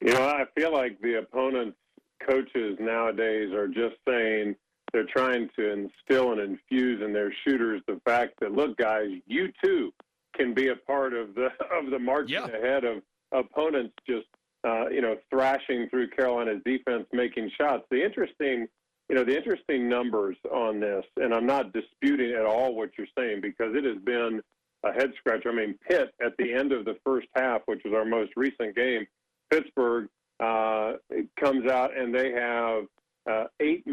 You 0.00 0.12
know, 0.12 0.22
I 0.22 0.44
feel 0.54 0.72
like 0.72 1.00
the 1.00 1.18
opponents' 1.18 1.76
coaches 2.24 2.76
nowadays 2.78 3.52
are 3.52 3.68
just 3.68 3.96
saying 4.08 4.54
they're 4.94 5.04
trying 5.04 5.50
to 5.58 5.70
instill 5.72 6.32
and 6.32 6.40
infuse 6.40 7.02
in 7.02 7.12
their 7.12 7.34
shooters 7.44 7.82
the 7.88 8.00
fact 8.06 8.34
that 8.40 8.52
look, 8.52 8.76
guys, 8.78 9.08
you 9.26 9.48
too 9.62 9.92
can 10.36 10.54
be 10.54 10.68
a 10.68 10.76
part 10.76 11.12
of 11.12 11.34
the 11.34 11.46
of 11.76 11.90
the 11.90 11.98
marching 11.98 12.36
Yeah. 12.36 12.46
ahead 12.46 12.84
of 12.84 13.02
opponents 13.32 13.92
just 14.08 14.26
uh, 14.66 14.88
you 14.88 15.02
know 15.02 15.16
thrashing 15.30 15.88
through 15.90 16.08
Carolina's 16.10 16.62
defense, 16.64 17.04
making 17.12 17.50
shots. 17.60 17.84
The 17.90 18.02
interesting 18.02 18.68
you 19.10 19.16
know 19.16 19.24
the 19.24 19.36
interesting 19.36 19.88
numbers 19.88 20.36
on 20.50 20.80
this, 20.80 21.04
and 21.16 21.34
I'm 21.34 21.44
not 21.46 21.72
disputing 21.74 22.32
at 22.32 22.46
all 22.46 22.74
what 22.74 22.90
you're 22.96 23.06
saying 23.18 23.40
because 23.42 23.74
it 23.74 23.84
has 23.84 23.98
been 24.04 24.40
a 24.84 24.92
head 24.92 25.10
scratcher. 25.18 25.50
I 25.50 25.54
mean, 25.54 25.78
Pitt 25.90 26.14
at 26.24 26.32
the 26.38 26.54
end 26.54 26.72
of 26.72 26.84
the 26.84 26.96
first 27.04 27.26
half, 27.34 27.62
which 27.66 27.82
was 27.84 27.92
our 27.94 28.04
most 28.04 28.32
recent 28.36 28.76
game, 28.76 29.06
Pittsburgh 29.50 30.08
uh, 30.40 30.92
comes 31.38 31.68
out 31.70 31.96
and 31.96 32.14
they 32.14 32.32
have 32.32 32.84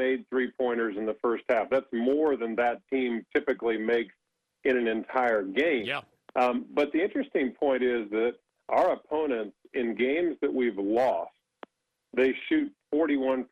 made 0.02 0.26
three 0.30 0.52
pointers 0.60 0.98
in 0.98 1.06
the 1.06 1.16
first 1.22 1.44
half. 1.48 1.70
That's 1.70 1.86
more 1.94 2.36
than 2.36 2.56
that 2.56 2.82
team 2.92 3.24
typically 3.36 3.78
makes 3.78 4.14
in 4.64 4.78
an 4.78 4.88
entire 4.88 5.44
game. 5.44 5.86
Yeah. 5.86 6.02
Um, 6.36 6.66
but 6.74 6.92
the 6.92 7.04
interesting 7.04 7.52
point 7.52 7.84
is 7.84 8.10
that 8.10 8.36
our 8.70 8.94
opponents 8.94 9.56
in 9.74 9.96
games 9.96 10.38
that 10.42 10.52
we've 10.52 10.78
lost, 10.78 11.32
they 12.16 12.34
shoot 12.50 12.72
41% 12.94 13.46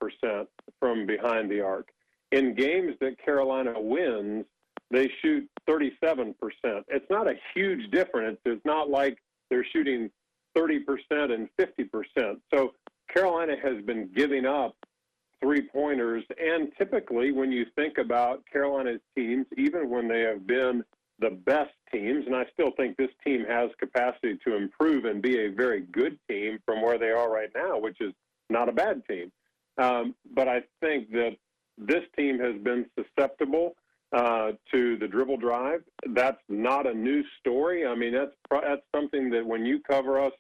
from 0.80 1.06
behind 1.06 1.52
the 1.52 1.62
arc. 1.62 1.90
In 2.32 2.56
games 2.56 2.96
that 3.02 3.24
Carolina 3.24 3.74
wins, 3.76 4.46
they 4.92 5.12
shoot 5.22 5.48
37%. 5.68 6.34
It's 6.64 7.10
not 7.10 7.28
a 7.28 7.36
huge 7.54 7.92
difference. 7.92 8.40
It's 8.46 8.66
not 8.66 8.90
like 8.90 9.18
they're 9.50 9.66
shooting 9.72 10.10
30% 10.58 10.80
and 11.12 11.48
50%. 11.60 12.40
So 12.54 12.74
Carolina 13.14 13.56
has 13.64 13.84
been 13.86 14.10
giving 14.16 14.46
up 14.46 14.76
three 15.42 15.62
pointers. 15.62 16.24
And 16.40 16.72
typically, 16.78 17.32
when 17.32 17.52
you 17.52 17.66
think 17.76 17.98
about 17.98 18.44
Carolina's 18.52 19.02
teams, 19.16 19.46
even 19.58 19.90
when 19.90 20.08
they 20.08 20.22
have 20.22 20.46
been 20.46 20.84
the 21.20 21.32
best 21.46 21.72
teams, 21.92 22.26
and 22.26 22.36
I 22.36 22.46
still 22.54 22.72
think 22.78 22.98
this 22.98 23.10
team 23.26 23.46
has 23.48 23.70
capacity 23.80 24.38
to 24.46 24.56
improve 24.56 25.06
and 25.06 25.22
be 25.22 25.46
a 25.46 25.52
very 25.52 25.82
good 25.92 26.18
team 26.30 26.60
from 26.66 26.82
where 26.82 26.98
they 26.98 27.10
are 27.10 27.32
right 27.32 27.50
now, 27.56 27.78
which 27.78 27.98
is 28.00 28.14
not 28.50 28.70
a 28.70 28.74
bad 28.74 29.02
team. 29.08 29.32
Um, 29.78 30.16
but 30.34 30.48
I 30.48 30.62
think 30.82 31.12
that 31.12 31.38
this 31.78 32.04
team 32.18 32.40
has 32.40 32.62
been 32.62 32.86
susceptible 32.98 33.76
uh, 34.12 34.52
to 34.74 34.98
the 34.98 35.08
dribble 35.08 35.38
drive. 35.38 35.82
That's 36.14 36.42
not 36.50 36.88
a 36.88 36.94
new 36.94 37.24
story. 37.40 37.86
I 37.86 37.96
mean, 37.96 38.14
that's 38.14 38.32
that's 38.50 38.82
something 38.94 39.30
that 39.30 39.46
when 39.46 39.66
you 39.66 39.80
cover 39.90 40.20
us, 40.20 40.34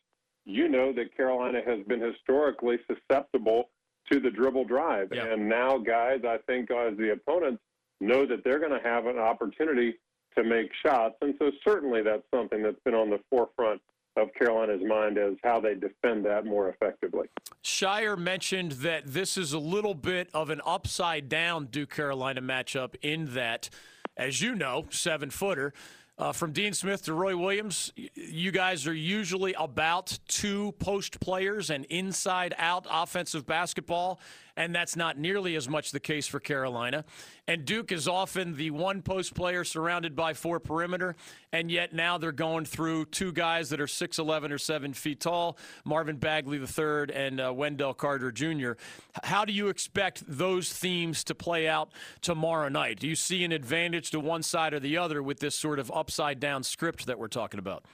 you 0.46 0.68
know 0.68 0.92
that 0.94 1.16
Carolina 1.16 1.60
has 1.66 1.86
been 1.88 2.02
historically 2.02 2.78
susceptible 2.88 3.70
to 4.12 4.20
the 4.20 4.30
dribble 4.30 4.66
drive. 4.66 5.12
And 5.12 5.48
now, 5.48 5.78
guys, 5.78 6.22
I 6.26 6.38
think 6.48 6.72
as 6.72 6.98
the 6.98 7.12
opponents 7.14 7.62
know 8.02 8.26
that 8.26 8.44
they're 8.44 8.60
going 8.60 8.72
to 8.72 8.88
have 8.88 9.06
an 9.06 9.18
opportunity 9.18 9.96
to 10.38 10.44
make 10.44 10.72
shots, 10.86 11.16
and 11.22 11.34
so 11.40 11.52
certainly 11.64 12.02
that's 12.02 12.24
something 12.34 12.62
that's 12.64 12.80
been 12.86 12.96
on 12.96 13.10
the 13.10 13.20
forefront 13.30 13.82
of 14.16 14.34
Carolina's 14.34 14.82
mind 14.86 15.18
as 15.18 15.34
how 15.44 15.60
they 15.60 15.76
defend 15.76 16.26
that 16.26 16.46
more 16.46 16.70
effectively. 16.70 17.28
Scheyer 17.64 18.18
mentioned 18.18 18.74
that 18.74 19.04
this 19.06 19.38
is 19.38 19.54
a 19.54 19.60
little 19.60 19.94
bit 19.94 20.30
of 20.34 20.50
an 20.50 20.62
upside 20.66 21.30
down 21.30 21.66
Duke 21.68 21.90
Carolina 21.90 22.42
matchup 22.42 22.96
in 23.02 23.34
that, 23.34 23.70
as 24.18 24.42
you 24.42 24.56
know, 24.56 24.86
seven 24.90 25.30
footer. 25.30 25.74
Uh, 26.20 26.34
from 26.34 26.52
Dean 26.52 26.74
Smith 26.74 27.02
to 27.04 27.14
Roy 27.14 27.38
Williams, 27.38 27.94
you 28.14 28.52
guys 28.52 28.86
are 28.86 28.94
usually 28.94 29.54
about 29.54 30.20
two 30.28 30.74
post 30.74 31.22
players 31.22 31.70
and 31.70 31.86
inside 31.86 32.54
out 32.58 32.86
offensive 32.92 33.46
basketball, 33.48 34.20
and 34.60 34.76
that's 34.76 34.98
not 34.98 35.18
nearly 35.18 35.56
as 35.56 35.70
much 35.70 35.92
the 35.92 36.02
case 36.02 36.28
for 36.28 36.42
Carolina. 36.42 37.06
And 37.48 37.64
Duke 37.64 37.94
is 37.94 38.10
often 38.10 38.58
the 38.58 38.72
one 38.72 39.02
post 39.02 39.34
player 39.34 39.64
surrounded 39.64 40.18
by 40.18 40.34
four 40.34 40.60
perimeter, 40.60 41.16
and 41.54 41.72
yet 41.72 41.94
now 41.94 42.18
they're 42.18 42.34
going 42.34 42.66
through 42.66 43.06
two 43.06 43.32
guys 43.32 43.70
that 43.70 43.80
are 43.80 43.86
6'11 43.86 44.52
or 44.52 44.58
7 44.58 44.94
feet 44.94 45.22
tall 45.22 45.58
Marvin 45.86 46.18
Bagley 46.18 46.58
III 46.58 47.16
and 47.16 47.40
uh, 47.40 47.54
Wendell 47.54 47.94
Carter 47.94 48.34
Jr. 48.34 48.74
How 49.24 49.46
do 49.46 49.54
you 49.54 49.70
expect 49.70 50.24
those 50.28 50.74
themes 50.74 51.24
to 51.24 51.36
play 51.36 51.70
out 51.70 51.94
tomorrow 52.20 52.68
night? 52.68 53.00
Do 53.00 53.08
you 53.08 53.16
see 53.16 53.46
an 53.46 53.54
advantage 53.54 54.12
to 54.12 54.20
one 54.20 54.44
side 54.44 54.74
or 54.74 54.82
the 54.82 54.98
other 54.98 55.24
with 55.24 55.40
this 55.40 55.56
sort 55.56 55.80
of 55.80 55.90
upside 55.90 56.42
down 56.42 56.64
script 56.64 57.06
that 57.06 57.18
we're 57.18 57.30
talking 57.30 57.60
about? 57.60 57.86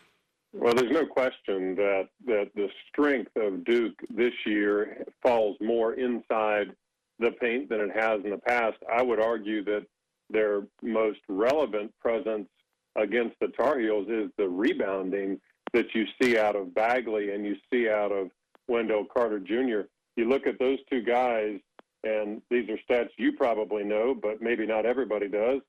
Well, 0.58 0.74
there's 0.74 0.92
no 0.92 1.06
question 1.06 1.76
that, 1.76 2.08
that 2.28 2.50
the 2.56 2.70
strength 2.88 3.32
of 3.36 3.66
Duke 3.66 4.00
this 4.10 4.34
year 4.46 5.06
falls 5.22 5.58
more 5.60 5.96
inside 5.96 6.72
the 7.20 7.32
paint 7.32 7.70
than 7.70 7.82
it 7.82 7.92
has 7.94 8.24
in 8.24 8.32
the 8.32 8.38
past. 8.38 8.78
I 8.92 9.02
would 9.02 9.20
argue 9.20 9.66
that 9.66 9.86
their 10.30 10.64
most 10.82 11.20
relevant 11.28 11.94
presence 12.00 12.48
against 12.96 13.36
the 13.42 13.50
Tar 13.50 13.80
Heels 13.80 14.08
is 14.10 14.32
the 14.38 14.48
rebounding 14.48 15.42
that 15.74 15.94
you 15.94 16.06
see 16.22 16.38
out 16.38 16.56
of 16.56 16.74
Bagley 16.74 17.34
and 17.34 17.46
you 17.46 17.58
see 17.72 17.90
out 17.90 18.14
of 18.14 18.30
Wendell 18.70 19.06
Carter 19.14 19.40
Jr. 19.40 19.88
You 20.16 20.30
look 20.30 20.48
at 20.48 20.58
those 20.58 20.80
two 20.90 21.02
guys, 21.02 21.60
and 22.06 22.42
these 22.50 22.70
are 22.70 22.80
stats 22.90 23.10
you 23.18 23.34
probably 23.34 23.84
know, 23.84 24.16
but 24.16 24.42
maybe 24.42 24.66
not 24.66 24.86
everybody 24.86 25.28
does. 25.28 25.60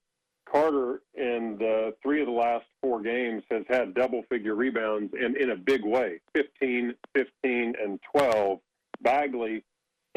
Carter 0.50 1.02
in 1.14 1.56
the 1.58 1.94
three 2.02 2.20
of 2.20 2.26
the 2.26 2.32
last 2.32 2.64
four 2.80 3.02
games 3.02 3.42
has 3.50 3.64
had 3.68 3.94
double 3.94 4.22
figure 4.30 4.54
rebounds 4.54 5.12
and 5.20 5.36
in 5.36 5.50
a 5.50 5.56
big 5.56 5.84
way 5.84 6.20
15, 6.34 6.94
15, 7.14 7.74
and 7.82 8.00
12. 8.14 8.60
Bagley, 9.02 9.64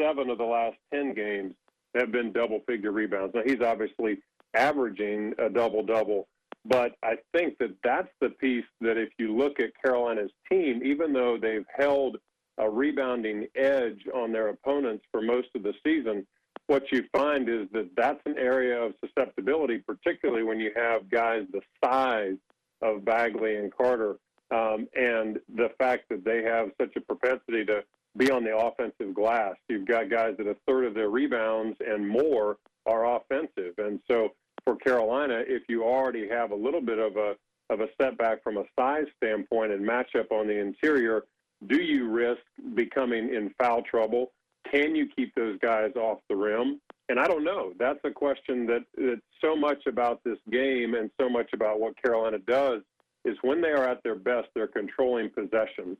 seven 0.00 0.30
of 0.30 0.38
the 0.38 0.44
last 0.44 0.76
10 0.94 1.14
games 1.14 1.54
have 1.94 2.12
been 2.12 2.32
double 2.32 2.60
figure 2.66 2.92
rebounds. 2.92 3.34
Now, 3.34 3.42
he's 3.44 3.60
obviously 3.60 4.18
averaging 4.54 5.34
a 5.38 5.50
double 5.50 5.82
double, 5.82 6.28
but 6.64 6.92
I 7.02 7.16
think 7.34 7.58
that 7.58 7.74
that's 7.82 8.10
the 8.20 8.30
piece 8.30 8.64
that 8.80 8.96
if 8.96 9.10
you 9.18 9.36
look 9.36 9.60
at 9.60 9.70
Carolina's 9.84 10.30
team, 10.50 10.80
even 10.84 11.12
though 11.12 11.36
they've 11.40 11.66
held 11.76 12.16
a 12.58 12.68
rebounding 12.68 13.46
edge 13.56 14.06
on 14.14 14.32
their 14.32 14.48
opponents 14.48 15.04
for 15.10 15.22
most 15.22 15.48
of 15.54 15.62
the 15.62 15.72
season, 15.84 16.26
what 16.70 16.92
you 16.92 17.02
find 17.12 17.48
is 17.48 17.66
that 17.72 17.90
that's 17.96 18.20
an 18.26 18.36
area 18.38 18.80
of 18.80 18.94
susceptibility, 19.04 19.78
particularly 19.78 20.44
when 20.44 20.60
you 20.60 20.70
have 20.76 21.10
guys 21.10 21.42
the 21.52 21.60
size 21.84 22.36
of 22.80 23.04
Bagley 23.04 23.56
and 23.56 23.74
Carter, 23.76 24.18
um, 24.52 24.86
and 24.94 25.40
the 25.56 25.70
fact 25.78 26.04
that 26.10 26.24
they 26.24 26.44
have 26.44 26.68
such 26.80 26.94
a 26.94 27.00
propensity 27.00 27.64
to 27.64 27.82
be 28.16 28.30
on 28.30 28.44
the 28.44 28.56
offensive 28.56 29.12
glass. 29.12 29.56
You've 29.68 29.84
got 29.84 30.10
guys 30.10 30.36
that 30.38 30.46
a 30.46 30.54
third 30.68 30.84
of 30.84 30.94
their 30.94 31.10
rebounds 31.10 31.76
and 31.84 32.08
more 32.08 32.58
are 32.86 33.16
offensive, 33.16 33.74
and 33.78 33.98
so 34.08 34.28
for 34.64 34.76
Carolina, 34.76 35.42
if 35.48 35.64
you 35.68 35.82
already 35.82 36.28
have 36.28 36.52
a 36.52 36.56
little 36.56 36.80
bit 36.80 37.00
of 37.00 37.16
a 37.16 37.34
of 37.70 37.80
a 37.80 37.88
setback 38.00 38.44
from 38.44 38.58
a 38.58 38.64
size 38.78 39.06
standpoint 39.16 39.72
and 39.72 39.84
matchup 39.84 40.30
on 40.30 40.46
the 40.46 40.56
interior, 40.56 41.24
do 41.66 41.80
you 41.80 42.08
risk 42.08 42.42
becoming 42.74 43.34
in 43.34 43.52
foul 43.58 43.82
trouble? 43.82 44.30
Can 44.70 44.94
you 44.94 45.08
keep 45.14 45.34
those 45.34 45.58
guys 45.60 45.90
off 45.96 46.18
the 46.28 46.36
rim? 46.36 46.80
And 47.08 47.18
I 47.18 47.26
don't 47.26 47.44
know. 47.44 47.72
That's 47.78 47.98
a 48.04 48.10
question 48.10 48.66
that, 48.66 48.84
that 48.96 49.20
so 49.42 49.56
much 49.56 49.86
about 49.86 50.22
this 50.24 50.38
game 50.50 50.94
and 50.94 51.10
so 51.20 51.28
much 51.28 51.50
about 51.52 51.80
what 51.80 52.00
Carolina 52.00 52.38
does 52.46 52.82
is 53.24 53.36
when 53.42 53.60
they 53.60 53.70
are 53.70 53.88
at 53.88 54.02
their 54.02 54.14
best, 54.14 54.48
they're 54.54 54.68
controlling 54.68 55.30
possessions 55.30 55.98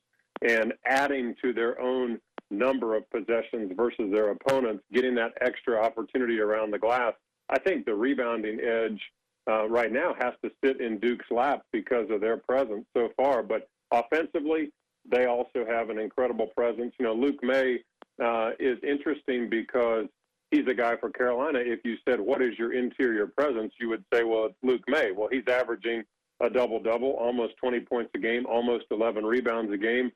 and 0.49 0.73
adding 0.87 1.35
to 1.43 1.53
their 1.53 1.81
own 1.81 2.19
number 2.51 2.97
of 2.97 3.09
possessions 3.11 3.73
versus 3.77 4.11
their 4.13 4.31
opponents, 4.31 4.83
getting 4.93 5.15
that 5.17 5.33
extra 5.41 5.83
opportunity 5.83 6.41
around 6.41 6.71
the 6.71 6.79
glass. 6.79 7.13
I 7.49 7.59
think 7.59 7.85
the 7.85 7.95
rebounding 7.95 8.61
edge 8.61 9.01
uh, 9.51 9.69
right 9.69 9.93
now 9.93 10.15
has 10.19 10.35
to 10.45 10.51
sit 10.65 10.81
in 10.81 10.99
Duke's 10.99 11.31
lap 11.31 11.63
because 11.73 12.09
of 12.11 12.21
their 12.21 12.37
presence 12.37 12.87
so 12.97 13.09
far. 13.17 13.43
But 13.43 13.69
offensively, 13.91 14.71
they 15.11 15.27
also 15.27 15.65
have 15.69 15.91
an 15.91 15.99
incredible 15.99 16.47
presence. 16.57 16.95
You 16.99 17.07
know, 17.07 17.15
Luke 17.15 17.43
Maye 17.43 17.83
uh, 18.23 18.51
is 18.59 18.79
interesting 18.83 19.49
because 19.49 20.07
he's 20.51 20.67
a 20.67 20.75
guy 20.75 20.97
for 20.97 21.11
Carolina. 21.11 21.59
If 21.61 21.81
you 21.85 21.97
said, 22.09 22.21
What 22.21 22.43
is 22.43 22.59
your 22.59 22.73
interior 22.73 23.27
presence? 23.27 23.73
you 23.81 23.89
would 23.89 24.05
say, 24.13 24.25
Well, 24.25 24.47
it's 24.47 24.57
Luke 24.63 24.83
Maye. 24.89 25.13
Well, 25.13 25.29
he's 25.31 25.47
averaging 25.49 26.05
a 26.41 26.49
double 26.51 26.81
double, 26.81 27.13
almost 27.13 27.57
20 27.59 27.81
points 27.81 28.11
a 28.15 28.19
game, 28.19 28.47
almost 28.47 28.85
11 28.91 29.25
rebounds 29.25 29.73
a 29.73 29.77
game. 29.77 30.11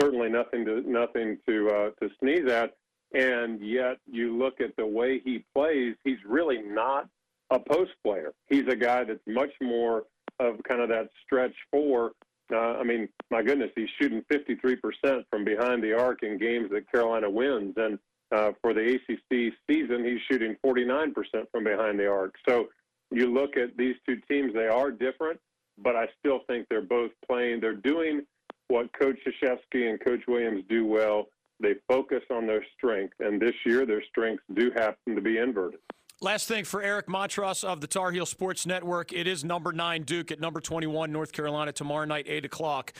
Certainly 0.00 0.30
nothing 0.30 0.64
to 0.66 0.82
nothing 0.88 1.38
to 1.48 1.68
uh, 1.68 1.90
to 2.00 2.10
sneeze 2.20 2.48
at. 2.50 2.74
And 3.12 3.60
yet, 3.60 3.98
you 4.06 4.38
look 4.38 4.60
at 4.60 4.76
the 4.76 4.86
way 4.86 5.20
he 5.24 5.44
plays; 5.52 5.96
he's 6.04 6.18
really 6.24 6.58
not 6.62 7.08
a 7.50 7.58
post 7.58 7.90
player. 8.04 8.32
He's 8.48 8.68
a 8.68 8.76
guy 8.76 9.02
that's 9.04 9.20
much 9.26 9.50
more 9.60 10.04
of 10.38 10.62
kind 10.62 10.80
of 10.80 10.88
that 10.90 11.08
stretch 11.24 11.54
four. 11.70 12.12
Uh, 12.52 12.78
I 12.78 12.82
mean, 12.82 13.08
my 13.30 13.42
goodness, 13.42 13.70
he's 13.76 13.88
shooting 14.00 14.24
53% 14.32 15.24
from 15.30 15.44
behind 15.44 15.82
the 15.82 15.92
arc 15.92 16.22
in 16.22 16.38
games 16.38 16.70
that 16.72 16.90
Carolina 16.90 17.30
wins, 17.30 17.74
and 17.76 17.98
uh, 18.32 18.52
for 18.62 18.72
the 18.74 18.94
ACC 18.94 19.52
season, 19.68 20.04
he's 20.04 20.20
shooting 20.30 20.56
49% 20.64 21.12
from 21.50 21.64
behind 21.64 21.98
the 21.98 22.06
arc. 22.08 22.34
So 22.48 22.68
you 23.10 23.32
look 23.32 23.56
at 23.56 23.76
these 23.76 23.96
two 24.06 24.20
teams; 24.28 24.52
they 24.54 24.66
are 24.66 24.90
different, 24.90 25.40
but 25.78 25.96
I 25.96 26.06
still 26.18 26.40
think 26.46 26.66
they're 26.68 26.80
both 26.82 27.10
playing. 27.28 27.60
They're 27.60 27.74
doing 27.74 28.22
what 28.68 28.90
Coach 28.98 29.18
Krzyzewski 29.26 29.90
and 29.90 30.00
Coach 30.04 30.22
Williams 30.28 30.64
do 30.68 30.86
well. 30.86 31.26
they 31.62 31.74
focus 31.88 32.22
on 32.30 32.46
their 32.46 32.64
strength, 32.76 33.14
and 33.20 33.40
this 33.40 33.54
year 33.66 33.84
their 33.84 34.02
strengths 34.04 34.44
do 34.54 34.70
happen 34.74 35.14
to 35.14 35.20
be 35.20 35.38
inverted. 35.38 35.80
Last 36.22 36.48
thing 36.48 36.64
for 36.66 36.82
Eric 36.82 37.06
Montross 37.06 37.64
of 37.64 37.80
the 37.80 37.86
Tar 37.86 38.12
Heel 38.12 38.26
Sports 38.26 38.66
Network. 38.66 39.10
It 39.10 39.26
is 39.26 39.42
number 39.42 39.72
nine 39.72 40.02
Duke 40.02 40.30
at 40.30 40.38
number 40.38 40.60
21 40.60 41.10
North 41.10 41.32
Carolina 41.32 41.72
tomorrow 41.72 42.04
night, 42.04 42.26
8 42.28 42.44
o'clock. 42.44 42.92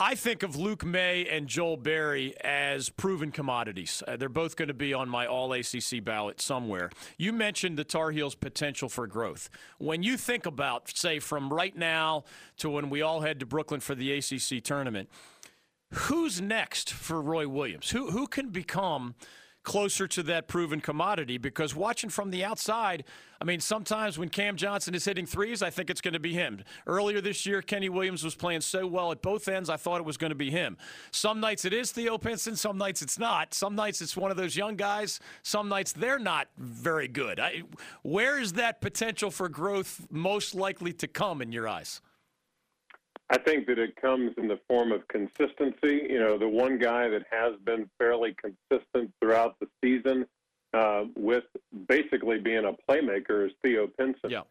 I 0.00 0.14
think 0.14 0.42
of 0.42 0.56
Luke 0.56 0.82
Maye 0.82 1.28
and 1.28 1.48
Joel 1.48 1.76
Berry 1.76 2.34
as 2.40 2.88
proven 2.88 3.30
commodities. 3.30 4.02
Uh, 4.08 4.16
they're 4.16 4.30
both 4.30 4.56
going 4.56 4.68
to 4.68 4.74
be 4.74 4.94
on 4.94 5.06
my 5.06 5.26
all 5.26 5.52
ACC 5.52 6.02
ballot 6.02 6.40
somewhere. 6.40 6.88
You 7.18 7.30
mentioned 7.34 7.76
the 7.76 7.84
Tar 7.84 8.10
Heels' 8.10 8.34
potential 8.34 8.88
for 8.88 9.06
growth. 9.06 9.50
When 9.76 10.02
you 10.02 10.16
think 10.16 10.46
about, 10.46 10.88
say, 10.96 11.18
from 11.18 11.52
right 11.52 11.76
now 11.76 12.24
to 12.56 12.70
when 12.70 12.88
we 12.88 13.02
all 13.02 13.20
head 13.20 13.38
to 13.40 13.46
Brooklyn 13.46 13.80
for 13.80 13.94
the 13.94 14.12
ACC 14.12 14.64
tournament, 14.64 15.10
who's 15.92 16.40
next 16.40 16.90
for 16.90 17.20
Roy 17.20 17.46
Williams? 17.46 17.90
Who, 17.90 18.12
who 18.12 18.26
can 18.26 18.48
become 18.48 19.14
closer 19.66 20.06
to 20.06 20.22
that 20.22 20.46
proven 20.46 20.80
commodity 20.80 21.38
because 21.38 21.74
watching 21.74 22.08
from 22.08 22.30
the 22.30 22.44
outside, 22.44 23.02
I 23.40 23.44
mean, 23.44 23.58
sometimes 23.58 24.16
when 24.16 24.28
Cam 24.28 24.56
Johnson 24.56 24.94
is 24.94 25.04
hitting 25.04 25.26
threes, 25.26 25.60
I 25.60 25.70
think 25.70 25.90
it's 25.90 26.00
going 26.00 26.14
to 26.14 26.20
be 26.20 26.32
him. 26.32 26.62
Earlier 26.86 27.20
this 27.20 27.44
year, 27.44 27.60
Kenny 27.62 27.88
Williams 27.88 28.22
was 28.22 28.36
playing 28.36 28.60
so 28.60 28.86
well 28.86 29.10
at 29.10 29.22
both 29.22 29.48
ends, 29.48 29.68
I 29.68 29.76
thought 29.76 30.00
it 30.00 30.06
was 30.06 30.16
going 30.16 30.30
to 30.30 30.36
be 30.36 30.52
him. 30.52 30.76
Some 31.10 31.40
nights 31.40 31.64
it 31.64 31.72
is 31.72 31.90
Theo 31.90 32.16
Pinson, 32.16 32.54
some 32.54 32.78
nights 32.78 33.02
it's 33.02 33.18
not. 33.18 33.54
Some 33.54 33.74
nights 33.74 34.00
it's 34.00 34.16
one 34.16 34.30
of 34.30 34.36
those 34.36 34.56
young 34.56 34.76
guys, 34.76 35.18
some 35.42 35.68
nights 35.68 35.92
they're 35.92 36.20
not 36.20 36.46
very 36.56 37.08
good. 37.08 37.40
I, 37.40 37.64
where 38.02 38.38
is 38.38 38.52
that 38.52 38.80
potential 38.80 39.32
for 39.32 39.48
growth 39.48 40.06
most 40.12 40.54
likely 40.54 40.92
to 40.92 41.08
come 41.08 41.42
in 41.42 41.50
your 41.50 41.66
eyes? 41.66 42.00
I 43.28 43.38
think 43.38 43.66
that 43.66 43.78
it 43.78 43.96
comes 43.96 44.32
in 44.38 44.46
the 44.46 44.60
form 44.68 44.92
of 44.92 45.06
consistency. 45.08 46.06
You 46.08 46.20
know, 46.20 46.38
the 46.38 46.48
one 46.48 46.78
guy 46.78 47.08
that 47.08 47.24
has 47.30 47.54
been 47.64 47.88
fairly 47.98 48.34
consistent 48.40 49.12
throughout 49.20 49.56
the 49.58 49.66
season 49.82 50.26
uh, 50.72 51.04
with 51.16 51.44
basically 51.88 52.38
being 52.38 52.64
a 52.66 52.72
playmaker 52.88 53.46
is 53.46 53.52
Theo 53.62 53.88
Pinson. 53.88 54.30
Yeah. 54.30 54.42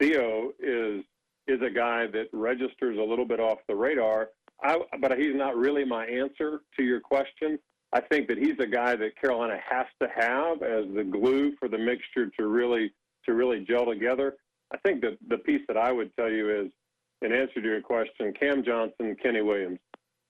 Theo 0.00 0.52
is 0.58 1.04
is 1.48 1.60
a 1.60 1.70
guy 1.70 2.06
that 2.06 2.28
registers 2.32 2.98
a 2.98 3.02
little 3.02 3.24
bit 3.24 3.40
off 3.40 3.58
the 3.68 3.74
radar. 3.74 4.28
I, 4.62 4.78
but 5.00 5.18
he's 5.18 5.34
not 5.34 5.56
really 5.56 5.84
my 5.84 6.06
answer 6.06 6.60
to 6.76 6.84
your 6.84 7.00
question. 7.00 7.58
I 7.92 8.00
think 8.00 8.28
that 8.28 8.38
he's 8.38 8.58
a 8.60 8.66
guy 8.66 8.94
that 8.94 9.20
Carolina 9.20 9.58
has 9.68 9.86
to 10.00 10.08
have 10.14 10.62
as 10.62 10.84
the 10.94 11.04
glue 11.04 11.56
for 11.56 11.68
the 11.68 11.78
mixture 11.78 12.30
to 12.38 12.46
really 12.46 12.92
to 13.26 13.34
really 13.34 13.60
gel 13.60 13.86
together. 13.86 14.36
I 14.72 14.78
think 14.78 15.02
that 15.02 15.18
the 15.28 15.38
piece 15.38 15.62
that 15.68 15.76
I 15.76 15.92
would 15.92 16.16
tell 16.16 16.30
you 16.30 16.48
is 16.48 16.70
in 17.22 17.32
answer 17.32 17.60
to 17.60 17.68
your 17.68 17.80
question, 17.80 18.32
Cam 18.38 18.64
Johnson, 18.64 19.16
Kenny 19.22 19.42
Williams. 19.42 19.78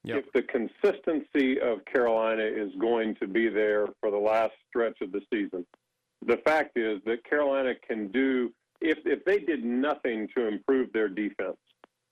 Yep. 0.05 0.25
If 0.25 0.33
the 0.33 0.43
consistency 0.43 1.61
of 1.61 1.85
Carolina 1.85 2.43
is 2.43 2.73
going 2.81 3.15
to 3.17 3.27
be 3.27 3.49
there 3.49 3.87
for 4.01 4.11
the 4.11 4.19
last 4.19 4.53
stretch 4.69 5.01
of 5.01 5.13
the 5.13 5.21
season, 5.33 5.65
the 6.27 6.39
fact 6.39 6.77
is 6.77 7.01
that 7.07 7.25
Carolina 7.25 7.75
can 7.87 8.09
do 8.09 8.53
if 8.81 8.99
if 9.05 9.25
they 9.25 9.39
did 9.39 9.65
nothing 9.65 10.29
to 10.37 10.49
improve 10.49 10.93
their 10.93 11.09
defense, 11.09 11.57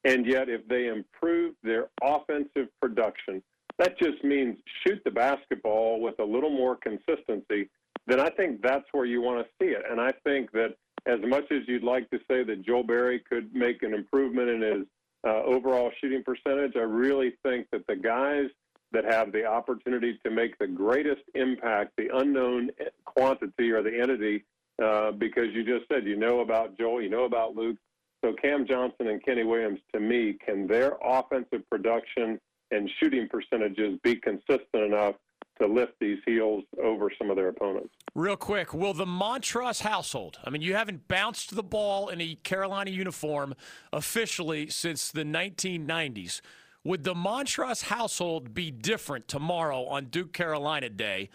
and 0.04 0.24
yet 0.24 0.48
if 0.48 0.66
they 0.68 0.86
improve 0.86 1.54
their 1.64 1.88
offensive 2.02 2.68
production, 2.80 3.42
that 3.78 3.98
just 3.98 4.22
means 4.22 4.56
shoot 4.86 5.00
the 5.04 5.10
basketball 5.10 6.00
with 6.00 6.18
a 6.20 6.24
little 6.24 6.50
more 6.50 6.76
consistency. 6.76 7.68
Then 8.06 8.20
I 8.20 8.30
think 8.30 8.62
that's 8.62 8.86
where 8.92 9.04
you 9.04 9.20
want 9.20 9.44
to 9.44 9.50
see 9.60 9.72
it, 9.72 9.82
and 9.90 10.00
I 10.00 10.12
think 10.24 10.52
that 10.52 10.76
as 11.06 11.20
much 11.26 11.44
as 11.50 11.60
you'd 11.66 11.82
like 11.82 12.08
to 12.10 12.18
say 12.28 12.44
that 12.44 12.62
Joel 12.62 12.82
Berry 12.82 13.20
could 13.20 13.54
make 13.54 13.82
an 13.82 13.94
improvement 13.94 14.48
in 14.48 14.62
his 14.62 14.86
uh, 15.26 15.42
overall 15.42 15.90
shooting 16.00 16.22
percentage, 16.22 16.72
I 16.76 16.80
really 16.80 17.34
think 17.42 17.66
that 17.72 17.86
the 17.86 17.96
guys 17.96 18.46
that 18.92 19.04
have 19.04 19.32
the 19.32 19.44
opportunity 19.44 20.18
to 20.24 20.30
make 20.30 20.58
the 20.58 20.66
greatest 20.66 21.22
impact, 21.34 21.92
the 21.96 22.08
unknown 22.12 22.70
quantity 23.04 23.70
or 23.70 23.82
the 23.82 24.00
entity, 24.00 24.44
uh, 24.82 25.12
because 25.12 25.48
you 25.52 25.64
just 25.64 25.86
said 25.92 26.06
you 26.06 26.16
know 26.16 26.40
about 26.40 26.76
Joel, 26.78 27.02
you 27.02 27.10
know 27.10 27.24
about 27.24 27.54
Luke. 27.54 27.76
So 28.24 28.34
Cam 28.34 28.66
Johnson 28.66 29.08
and 29.08 29.24
Kenny 29.24 29.44
Williams, 29.44 29.80
to 29.94 30.00
me, 30.00 30.36
can 30.44 30.66
their 30.66 30.96
offensive 31.02 31.68
production 31.70 32.38
and 32.70 32.90
shooting 32.98 33.28
percentages 33.28 33.98
be 34.02 34.16
consistent 34.16 34.74
enough 34.74 35.14
to 35.60 35.66
lift 35.66 35.92
these 36.00 36.18
heels 36.26 36.64
over 36.82 37.10
some 37.18 37.30
of 37.30 37.36
their 37.36 37.48
opponents. 37.48 37.94
Real 38.14 38.36
quick, 38.36 38.74
will 38.74 38.94
the 38.94 39.04
Montross 39.04 39.82
household, 39.82 40.38
I 40.44 40.50
mean, 40.50 40.62
you 40.62 40.74
haven't 40.74 41.06
bounced 41.08 41.54
the 41.54 41.62
ball 41.62 42.08
in 42.08 42.20
a 42.20 42.34
Carolina 42.36 42.90
uniform 42.90 43.54
officially 43.92 44.68
since 44.68 45.10
the 45.10 45.24
1990s. 45.24 46.40
Would 46.84 47.04
the 47.04 47.14
Montross 47.14 47.84
household 47.84 48.54
be 48.54 48.70
different 48.70 49.28
tomorrow 49.28 49.84
on 49.84 50.06
Duke 50.06 50.32
Carolina 50.32 50.88
Day, 50.88 51.28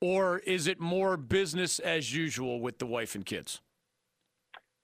or 0.00 0.38
is 0.40 0.66
it 0.66 0.80
more 0.80 1.16
business 1.16 1.78
as 1.80 2.14
usual 2.14 2.60
with 2.60 2.78
the 2.78 2.86
wife 2.86 3.14
and 3.14 3.26
kids? 3.26 3.60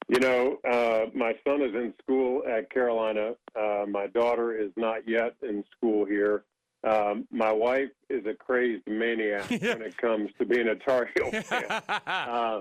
You 0.08 0.20
know, 0.20 0.58
uh, 0.68 1.06
my 1.14 1.34
son 1.46 1.61
is 1.61 1.74
in 1.74 1.92
school 2.02 2.42
at 2.48 2.70
Carolina. 2.70 3.32
Uh, 3.54 3.84
my 3.87 4.06
daughter 4.06 4.58
is 4.58 4.70
not 4.76 5.06
yet 5.06 5.34
in 5.42 5.62
school 5.76 6.06
here. 6.06 6.44
Um, 6.84 7.26
my 7.30 7.52
wife 7.52 7.90
is 8.08 8.24
a 8.26 8.34
crazed 8.34 8.86
maniac 8.86 9.50
when 9.50 9.82
it 9.82 9.96
comes 9.96 10.30
to 10.38 10.46
being 10.46 10.68
a 10.68 10.76
Tar 10.76 11.08
Heel 11.14 11.42
fan. 11.42 11.64
uh, 11.66 12.60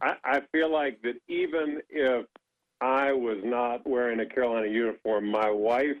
I, 0.00 0.16
I 0.24 0.40
feel 0.52 0.70
like 0.70 1.00
that 1.02 1.14
even 1.28 1.80
if 1.90 2.26
I 2.80 3.12
was 3.12 3.38
not 3.44 3.86
wearing 3.86 4.20
a 4.20 4.26
Carolina 4.26 4.68
uniform, 4.68 5.30
my 5.30 5.50
wife 5.50 5.96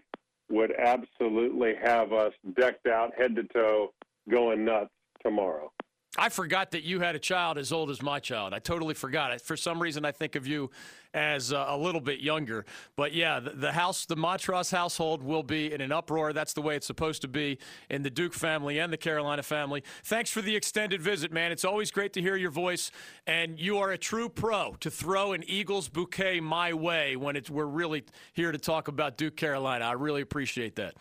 would 0.50 0.72
absolutely 0.78 1.74
have 1.82 2.12
us 2.12 2.32
decked 2.58 2.86
out 2.86 3.12
head 3.16 3.36
to 3.36 3.44
toe, 3.44 3.92
going 4.28 4.64
nuts 4.64 4.90
tomorrow. 5.22 5.72
I 6.18 6.28
forgot 6.28 6.72
that 6.72 6.82
you 6.82 7.00
had 7.00 7.14
a 7.14 7.18
child 7.18 7.56
as 7.56 7.72
old 7.72 7.88
as 7.88 8.02
my 8.02 8.20
child. 8.20 8.52
I 8.52 8.58
totally 8.58 8.92
forgot. 8.92 9.40
For 9.40 9.56
some 9.56 9.80
reason, 9.80 10.04
I 10.04 10.12
think 10.12 10.36
of 10.36 10.46
you 10.46 10.70
as 11.14 11.54
uh, 11.54 11.64
a 11.68 11.76
little 11.76 12.02
bit 12.02 12.20
younger. 12.20 12.66
But 12.96 13.14
yeah, 13.14 13.40
the, 13.40 13.50
the, 13.50 13.72
house, 13.72 14.04
the 14.04 14.16
Montross 14.16 14.70
household 14.70 15.22
will 15.22 15.42
be 15.42 15.72
in 15.72 15.80
an 15.80 15.90
uproar. 15.90 16.34
That's 16.34 16.52
the 16.52 16.60
way 16.60 16.76
it's 16.76 16.86
supposed 16.86 17.22
to 17.22 17.28
be 17.28 17.58
in 17.88 18.02
the 18.02 18.10
Duke 18.10 18.34
family 18.34 18.78
and 18.78 18.92
the 18.92 18.98
Carolina 18.98 19.42
family. 19.42 19.82
Thanks 20.04 20.28
for 20.30 20.42
the 20.42 20.54
extended 20.54 21.00
visit, 21.00 21.32
man. 21.32 21.50
It's 21.50 21.64
always 21.64 21.90
great 21.90 22.12
to 22.12 22.20
hear 22.20 22.36
your 22.36 22.50
voice. 22.50 22.90
And 23.26 23.58
you 23.58 23.78
are 23.78 23.90
a 23.90 23.98
true 23.98 24.28
pro 24.28 24.76
to 24.80 24.90
throw 24.90 25.32
an 25.32 25.42
Eagles 25.46 25.88
bouquet 25.88 26.40
my 26.40 26.74
way 26.74 27.16
when 27.16 27.36
it's, 27.36 27.48
we're 27.48 27.64
really 27.64 28.04
here 28.34 28.52
to 28.52 28.58
talk 28.58 28.88
about 28.88 29.16
Duke 29.16 29.36
Carolina. 29.36 29.86
I 29.86 29.92
really 29.92 30.20
appreciate 30.20 30.76
that. 30.76 30.94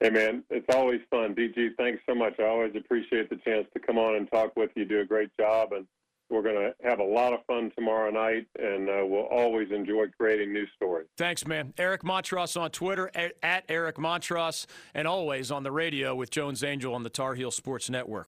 Hey, 0.00 0.10
man, 0.10 0.44
it's 0.50 0.66
always 0.74 1.00
fun. 1.10 1.34
DG, 1.34 1.76
thanks 1.78 2.02
so 2.08 2.14
much. 2.14 2.34
I 2.38 2.44
always 2.44 2.74
appreciate 2.76 3.30
the 3.30 3.36
chance 3.36 3.66
to 3.74 3.80
come 3.80 3.98
on 3.98 4.16
and 4.16 4.30
talk 4.30 4.52
with 4.56 4.70
you. 4.74 4.84
Do 4.84 5.00
a 5.00 5.04
great 5.04 5.30
job. 5.38 5.72
And 5.72 5.86
we're 6.30 6.42
going 6.42 6.56
to 6.56 6.74
have 6.88 6.98
a 6.98 7.04
lot 7.04 7.32
of 7.32 7.40
fun 7.46 7.70
tomorrow 7.76 8.10
night, 8.10 8.46
and 8.58 8.88
uh, 8.88 9.04
we'll 9.04 9.26
always 9.26 9.70
enjoy 9.70 10.06
creating 10.18 10.52
new 10.52 10.66
stories. 10.74 11.06
Thanks, 11.16 11.46
man. 11.46 11.74
Eric 11.78 12.02
Montross 12.02 12.60
on 12.60 12.70
Twitter, 12.70 13.10
at 13.42 13.64
Eric 13.68 13.96
Montross, 13.96 14.66
and 14.94 15.06
always 15.06 15.50
on 15.50 15.62
the 15.62 15.72
radio 15.72 16.14
with 16.14 16.30
Jones 16.30 16.64
Angell 16.64 16.94
on 16.94 17.02
the 17.02 17.10
Tar 17.10 17.34
Heel 17.34 17.50
Sports 17.50 17.90
Network. 17.90 18.22